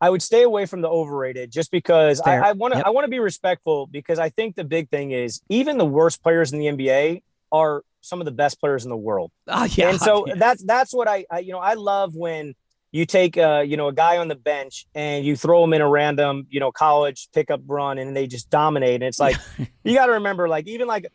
[0.00, 2.42] I would stay away from the overrated just because Fair.
[2.42, 2.86] I want to.
[2.86, 6.22] I want to be respectful because I think the big thing is even the worst
[6.22, 9.30] players in the NBA are some of the best players in the world.
[9.46, 10.34] Oh, yeah, and so yeah.
[10.36, 12.54] that's that's what I, I you know I love when
[12.92, 15.82] you take uh, you know a guy on the bench and you throw him in
[15.82, 19.36] a random you know college pickup run and they just dominate and it's like
[19.84, 21.06] you got to remember like even like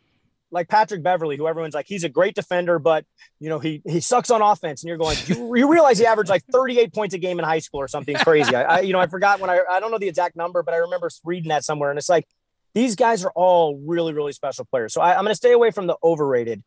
[0.50, 3.04] like Patrick Beverley, who everyone's like he's a great defender but
[3.40, 6.30] you know he he sucks on offense and you're going you, you realize he averaged
[6.30, 9.00] like 38 points a game in high school or something crazy I, I you know
[9.00, 11.64] I forgot when I I don't know the exact number but I remember reading that
[11.64, 12.26] somewhere and it's like
[12.74, 15.70] these guys are all really really special players so I, I'm going to stay away
[15.70, 16.62] from the overrated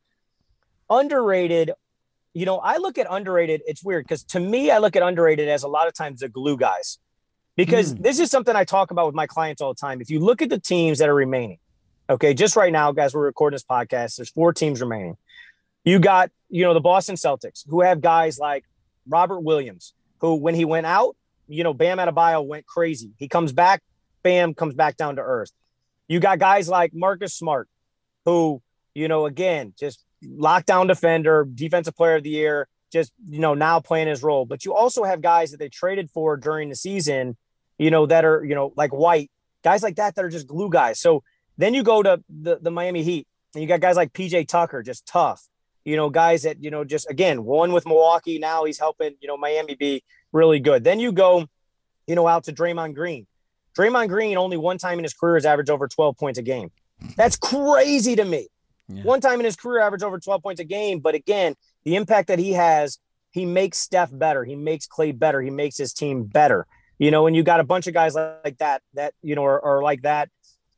[0.90, 1.72] underrated
[2.34, 3.62] you know, I look at underrated.
[3.66, 6.30] It's weird because to me, I look at underrated as a lot of times the
[6.30, 7.00] glue guys,
[7.56, 8.04] because mm.
[8.04, 10.02] this is something I talk about with my clients all the time.
[10.02, 11.58] If you look at the teams that are remaining,
[12.10, 14.18] okay, just right now, guys, we're recording this podcast.
[14.18, 15.18] There's four teams remaining.
[15.84, 18.66] You got, you know, the Boston Celtics who have guys like
[19.08, 21.16] Robert Williams, who when he went out,
[21.48, 23.12] you know, Bam Adebayo went crazy.
[23.18, 23.82] He comes back,
[24.24, 25.52] Bam comes back down to earth.
[26.08, 27.70] You got guys like Marcus Smart,
[28.26, 28.62] who,
[28.94, 33.80] you know, again, just lockdown defender, defensive player of the year, just you know now
[33.80, 34.46] playing his role.
[34.46, 37.38] But you also have guys that they traded for during the season,
[37.78, 39.32] you know, that are you know like White,
[39.64, 41.00] guys like that that are just glue guys.
[41.00, 41.24] So
[41.60, 44.82] then you go to the the Miami Heat, and you got guys like PJ Tucker,
[44.82, 45.46] just tough.
[45.84, 48.40] You know, guys that you know just again one with Milwaukee.
[48.40, 50.84] Now he's helping you know Miami be really good.
[50.84, 51.46] Then you go,
[52.08, 53.28] you know, out to Draymond Green.
[53.78, 56.72] Draymond Green only won time in his career has averaged over 12 points a game.
[57.16, 58.48] That's crazy to me.
[58.88, 59.04] Yeah.
[59.04, 61.00] One time in his career, averaged over 12 points a game.
[61.00, 63.00] But again, the impact that he has,
[63.32, 64.44] he makes Steph better.
[64.44, 65.42] He makes Klay better.
[65.42, 66.66] He makes his team better.
[66.98, 69.64] You know, and you got a bunch of guys like that, that, you know, are,
[69.64, 70.30] are like that.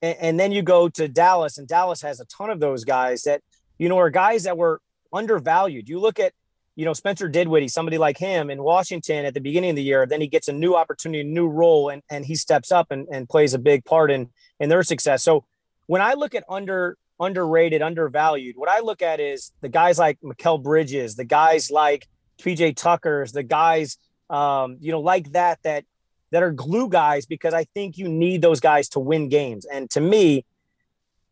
[0.01, 3.23] And, and then you go to Dallas, and Dallas has a ton of those guys
[3.23, 3.41] that,
[3.77, 4.81] you know, are guys that were
[5.13, 5.89] undervalued.
[5.89, 6.33] You look at,
[6.75, 10.05] you know, Spencer Dinwiddie, somebody like him in Washington at the beginning of the year,
[10.05, 13.07] then he gets a new opportunity, a new role, and, and he steps up and,
[13.11, 14.29] and plays a big part in,
[14.59, 15.23] in their success.
[15.23, 15.45] So
[15.87, 18.57] when I look at under underrated, undervalued.
[18.57, 22.07] What I look at is the guys like Mikal Bridges, the guys like
[22.41, 23.97] PJ Tuckers, the guys,
[24.29, 25.85] um, you know, like that, that,
[26.31, 29.65] that are glue guys, because I think you need those guys to win games.
[29.65, 30.45] And to me,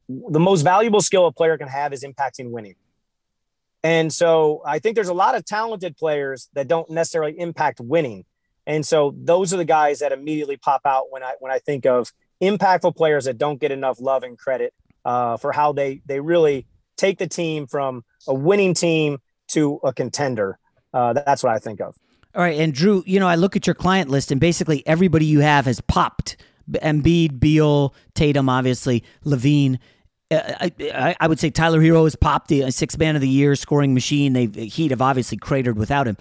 [0.07, 2.75] the most valuable skill a player can have is impacting winning.
[3.83, 8.25] And so I think there's a lot of talented players that don't necessarily impact winning.
[8.67, 11.85] And so those are the guys that immediately pop out when I when I think
[11.85, 14.73] of impactful players that don't get enough love and credit
[15.05, 19.19] uh, for how they they really take the team from a winning team
[19.49, 20.59] to a contender.
[20.93, 21.95] Uh, that's what I think of.
[22.35, 25.25] All right, and Drew, you know, I look at your client list, and basically everybody
[25.25, 26.37] you have has popped.
[26.71, 29.79] Embiid, Beal, Tatum, obviously, LaVine.
[30.29, 33.55] Uh, I, I, would say Tyler Herro has popped the six man of the year
[33.55, 34.33] scoring machine.
[34.33, 36.17] They Heat have obviously cratered without him.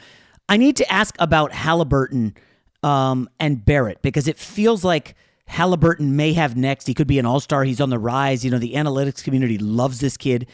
[0.49, 2.35] I need to ask about Haliburton
[2.83, 5.15] um, and Barrett because it feels like
[5.49, 6.87] Haliburton may have next.
[6.87, 7.65] He could be an all star.
[7.65, 8.45] He's on the rise.
[8.45, 10.47] You know, the analytics community loves this kid.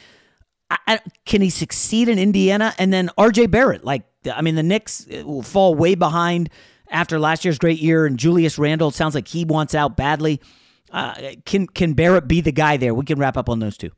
[0.71, 2.75] I, I, can he succeed in Indiana?
[2.79, 4.03] And then RJ Barrett, like,
[4.33, 6.51] I mean, the Knicks uh, will fall way behind
[6.91, 8.07] after last year's great year.
[8.07, 10.41] And Julius Randle sounds like he wants out badly.
[10.91, 11.14] Uh,
[11.45, 12.95] can can Barrett be the guy there?
[12.95, 13.91] We can wrap up on those two.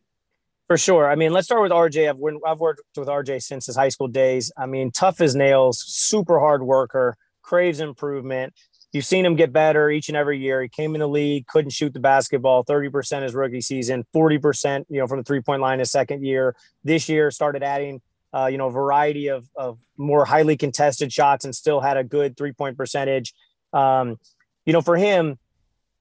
[0.66, 1.08] For sure.
[1.08, 2.08] I mean, let's start with RJ.
[2.08, 4.50] I've, I've worked with RJ since his high school days.
[4.56, 8.52] I mean, tough as nails, super hard worker, craves improvement.
[8.92, 10.62] You've seen him get better each and every year.
[10.62, 14.98] He came in the league, couldn't shoot the basketball, 30% his rookie season, 40%, you
[15.00, 16.56] know, from the three point line his second year.
[16.82, 18.00] This year started adding,
[18.36, 22.04] uh, you know, a variety of, of more highly contested shots and still had a
[22.04, 23.32] good three point percentage.
[23.72, 24.18] Um,
[24.66, 25.38] you know, for him,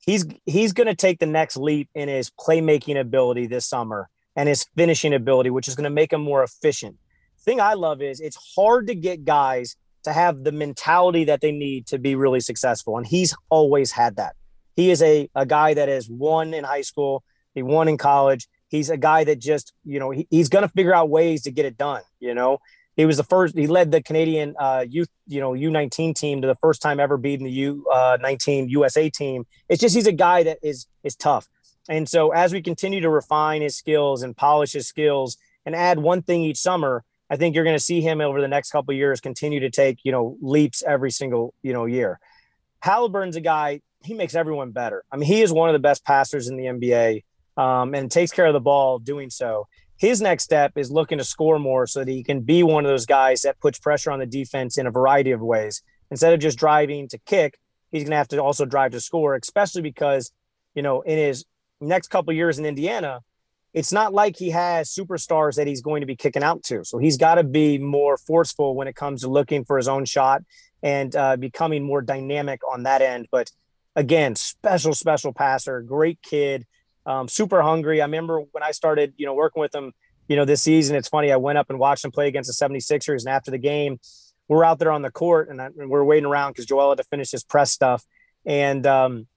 [0.06, 4.50] he's he's going to take the next leap in his playmaking ability this summer and
[4.50, 6.98] his finishing ability, which is going to make him more efficient.
[7.40, 11.52] thing I love is it's hard to get guys to have the mentality that they
[11.52, 12.98] need to be really successful.
[12.98, 14.36] And he's always had that.
[14.76, 17.24] He is a, a guy that has won in high school,
[17.54, 18.48] he won in college.
[18.76, 21.52] He's a guy that just, you know, he, he's going to figure out ways to
[21.52, 22.02] get it done.
[22.20, 22.60] You know,
[22.96, 26.48] he was the first, he led the Canadian uh, youth, you know, U19 team to
[26.48, 29.46] the first time ever beating the U19 uh, USA team.
[29.70, 31.48] It's just, he's a guy that is, is tough.
[31.90, 36.00] And so as we continue to refine his skills and polish his skills and add
[36.00, 38.94] one thing each summer, I think you're going to see him over the next couple
[38.94, 42.20] years continue to take, you know, leaps every single, you know, year.
[42.84, 45.04] Haliburton's a guy, he makes everyone better.
[45.12, 47.24] I mean, he is one of the best passers in the NBA
[47.58, 49.68] um, and takes care of the ball doing so.
[49.98, 52.90] His next step is looking to score more so that he can be one of
[52.90, 55.82] those guys that puts pressure on the defense in a variety of ways.
[56.12, 57.58] Instead of just driving to kick,
[57.92, 60.32] he's going to have to also drive to score, especially because,
[60.74, 61.46] you know, in his
[61.80, 63.22] next couple years in Indiana,
[63.74, 66.84] it's not like he has superstars that he's going to be kicking out to.
[66.86, 70.06] So he's got to be more forceful when it comes to looking for his own
[70.06, 70.44] shot
[70.82, 73.28] and uh, becoming more dynamic on that end.
[73.32, 73.52] But
[73.96, 76.66] again, special, special passer, great kid,
[77.06, 78.02] um, super hungry.
[78.02, 79.94] I remember when I started, you know, working with them,
[80.28, 81.32] you know, this season, it's funny.
[81.32, 83.20] I went up and watched them play against the 76ers.
[83.22, 84.00] And after the game,
[84.48, 86.98] we're out there on the court and, I, and we're waiting around because Joel had
[86.98, 88.04] to finish his press stuff.
[88.46, 89.28] And um,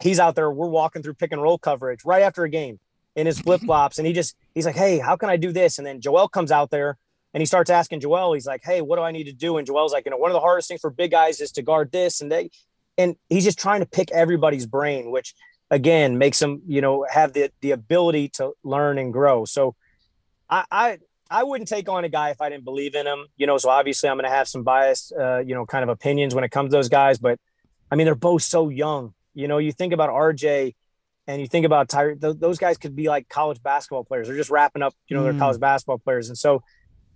[0.00, 0.50] he's out there.
[0.50, 2.78] We're walking through pick and roll coverage right after a game
[3.14, 3.98] in his flip flops.
[3.98, 5.78] And he just, he's like, Hey, how can I do this?
[5.78, 6.96] And then Joel comes out there
[7.34, 9.58] and he starts asking Joel, he's like, Hey, what do I need to do?
[9.58, 11.62] And Joel's like, you know, one of the hardest things for big guys is to
[11.62, 12.20] guard this.
[12.20, 12.50] And they,
[12.98, 15.34] and he's just trying to pick everybody's brain, which
[15.72, 19.46] again makes them you know, have the, the ability to learn and grow.
[19.46, 19.74] So
[20.48, 20.98] I, I,
[21.30, 23.70] I wouldn't take on a guy if I didn't believe in him, you know, so
[23.70, 26.50] obviously I'm going to have some biased, uh, you know, kind of opinions when it
[26.50, 27.40] comes to those guys, but
[27.90, 30.74] I mean, they're both so young, you know, you think about RJ
[31.26, 34.26] and you think about Tyre, th- those guys could be like college basketball players.
[34.26, 35.38] They're just wrapping up, you know, mm.
[35.38, 36.28] college basketball players.
[36.28, 36.62] And so,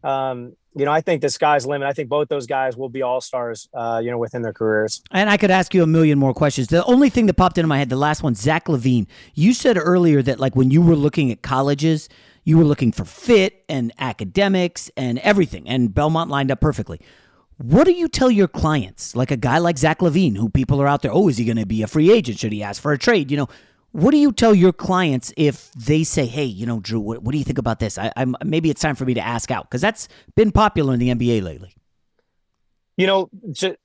[0.04, 1.88] um, you know, I think the sky's limit.
[1.88, 5.02] I think both those guys will be all stars, uh, you know, within their careers.
[5.10, 6.68] And I could ask you a million more questions.
[6.68, 9.06] The only thing that popped into my head, the last one, Zach LaVine.
[9.34, 12.10] You said earlier that like when you were looking at colleges,
[12.44, 17.00] you were looking for fit and academics and everything, and Belmont lined up perfectly.
[17.56, 20.86] What do you tell your clients, like a guy like Zach LaVine, who people are
[20.86, 21.10] out there?
[21.10, 22.38] Oh, is he going to be a free agent?
[22.38, 23.30] Should he ask for a trade?
[23.30, 23.48] You know,
[23.96, 27.32] what do you tell your clients if they say, "Hey, you know, Drew, what, what
[27.32, 27.96] do you think about this?
[27.96, 31.00] I, am maybe it's time for me to ask out because that's been popular in
[31.00, 31.74] the NBA lately."
[32.98, 33.30] You know,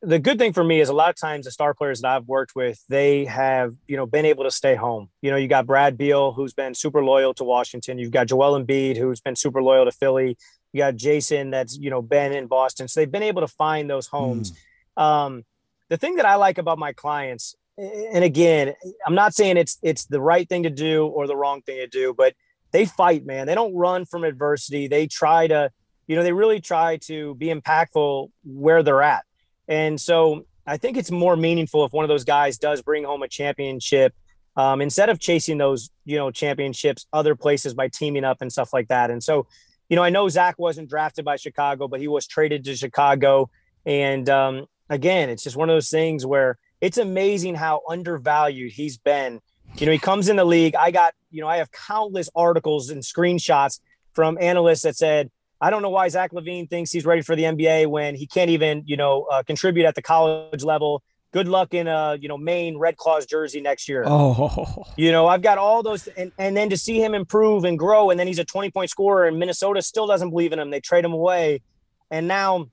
[0.01, 2.27] the good thing for me is a lot of times the star players that I've
[2.27, 5.09] worked with, they have you know been able to stay home.
[5.21, 7.97] You know, you got Brad Beal who's been super loyal to Washington.
[7.97, 10.37] You've got Joel Embiid who's been super loyal to Philly.
[10.73, 13.89] You got Jayson, that's you know been in Boston, so they've been able to find
[13.89, 14.51] those homes.
[14.97, 15.01] Mm.
[15.01, 15.45] Um,
[15.87, 18.73] the thing that I like about my clients and again,
[19.05, 21.87] I'm not saying it's it's the right thing to do or the wrong thing to
[21.87, 22.35] do, but
[22.71, 23.47] they fight, man.
[23.47, 24.87] They don't run from adversity.
[24.87, 25.71] They try to,
[26.07, 29.25] you know, they really try to be impactful where they're at.
[29.67, 33.23] And so I think it's more meaningful if one of those guys does bring home
[33.23, 34.13] a championship
[34.55, 38.73] um, instead of chasing those, you know, championships other places by teaming up and stuff
[38.73, 39.09] like that.
[39.09, 39.47] And so,
[39.89, 43.49] you know, I know Zach wasn't drafted by Chicago, but he was traded to Chicago.
[43.85, 48.97] And um, again, it's just one of those things where it's amazing how undervalued he's
[48.97, 49.39] been.
[49.77, 50.75] You know, he comes in the league.
[50.75, 53.79] I got, you know, I have countless articles and screenshots
[54.13, 57.43] from analysts that said, I don't know why Zach LaVine thinks he's ready for the
[57.43, 61.03] NBA when he can't even, you know, uh, contribute at the college level.
[61.31, 64.03] Good luck in a, you know, Maine Red Claws jersey next year.
[64.05, 67.79] Oh, you know, I've got all those, and, and then to see him improve and
[67.79, 70.71] grow, and then he's a 20 point scorer, and Minnesota still doesn't believe in him.
[70.71, 71.61] They trade him away.
[72.09, 72.67] And now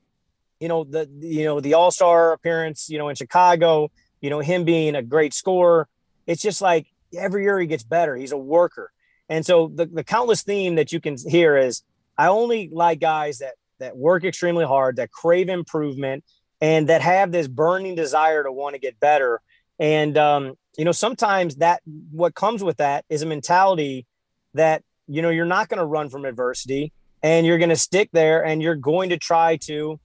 [0.61, 3.91] you know the you know the All Star appearance, you know in Chicago,
[4.21, 5.89] you know him being a great scorer.
[6.27, 6.87] It's just like
[7.17, 8.17] every year he gets better.
[8.17, 8.93] He's a worker,
[9.29, 11.83] and so the the countless theme that you can hear is
[12.17, 16.25] I only like guys that that work extremely hard, that crave improvement,
[16.61, 19.41] and that have this burning desire to want to get better.
[19.79, 24.07] And um, you know sometimes that what comes with that is a mentality
[24.55, 26.93] that you know you're not going to run from adversity
[27.23, 29.99] and you're going to stick there and you're going to try to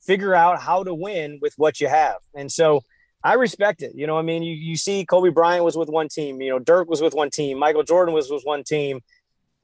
[0.00, 2.16] figure out how to win with what you have.
[2.34, 2.82] And so
[3.22, 3.92] I respect it.
[3.94, 6.58] You know, I mean, you, you see Kobe Bryant was with one team, you know,
[6.58, 9.00] Dirk was with one team, Michael Jordan was with one team.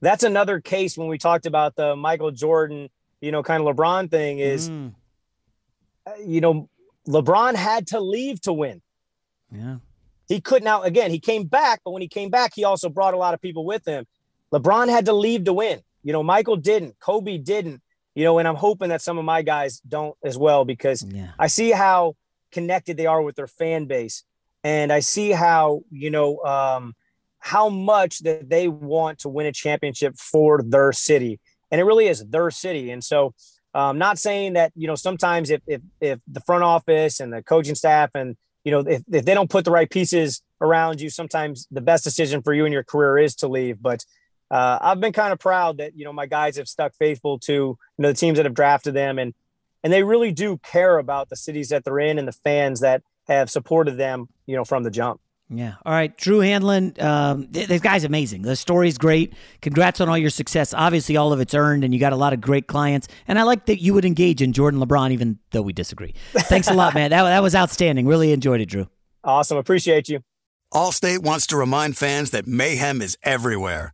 [0.01, 2.89] That's another case when we talked about the Michael Jordan,
[3.21, 4.93] you know, kind of LeBron thing is, mm.
[6.23, 6.69] you know,
[7.07, 8.81] LeBron had to leave to win.
[9.51, 9.77] Yeah.
[10.27, 13.13] He couldn't now, again, he came back, but when he came back, he also brought
[13.13, 14.05] a lot of people with him.
[14.51, 15.81] LeBron had to leave to win.
[16.03, 17.81] You know, Michael didn't, Kobe didn't
[18.15, 21.31] you know, and I'm hoping that some of my guys don't as well because yeah.
[21.37, 22.15] I see how
[22.51, 24.23] connected they are with their fan base,
[24.63, 26.95] and I see how you know um,
[27.39, 31.39] how much that they want to win a championship for their city,
[31.69, 32.89] and it really is their city.
[32.89, 33.35] And so,
[33.73, 37.33] I'm um, not saying that you know sometimes if if if the front office and
[37.33, 41.01] the coaching staff and you know if, if they don't put the right pieces around
[41.01, 44.05] you, sometimes the best decision for you in your career is to leave, but
[44.51, 47.53] uh, I've been kind of proud that you know my guys have stuck faithful to
[47.53, 49.33] you know the teams that have drafted them, and
[49.83, 53.03] and they really do care about the cities that they're in and the fans that
[53.27, 55.19] have supported them, you know, from the jump.
[55.49, 55.75] Yeah.
[55.85, 56.15] All right.
[56.17, 58.41] Drew Hanlen, um, th- this guy's amazing.
[58.41, 59.33] The story's great.
[59.61, 60.73] Congrats on all your success.
[60.73, 63.07] Obviously, all of it's earned, and you got a lot of great clients.
[63.27, 66.15] And I like that you would engage in Jordan LeBron, even though we disagree.
[66.33, 67.11] Thanks a lot, man.
[67.11, 68.07] That, that was outstanding.
[68.07, 68.87] Really enjoyed it, Drew.
[69.23, 69.57] Awesome.
[69.57, 70.21] Appreciate you.
[70.73, 73.93] Allstate wants to remind fans that mayhem is everywhere,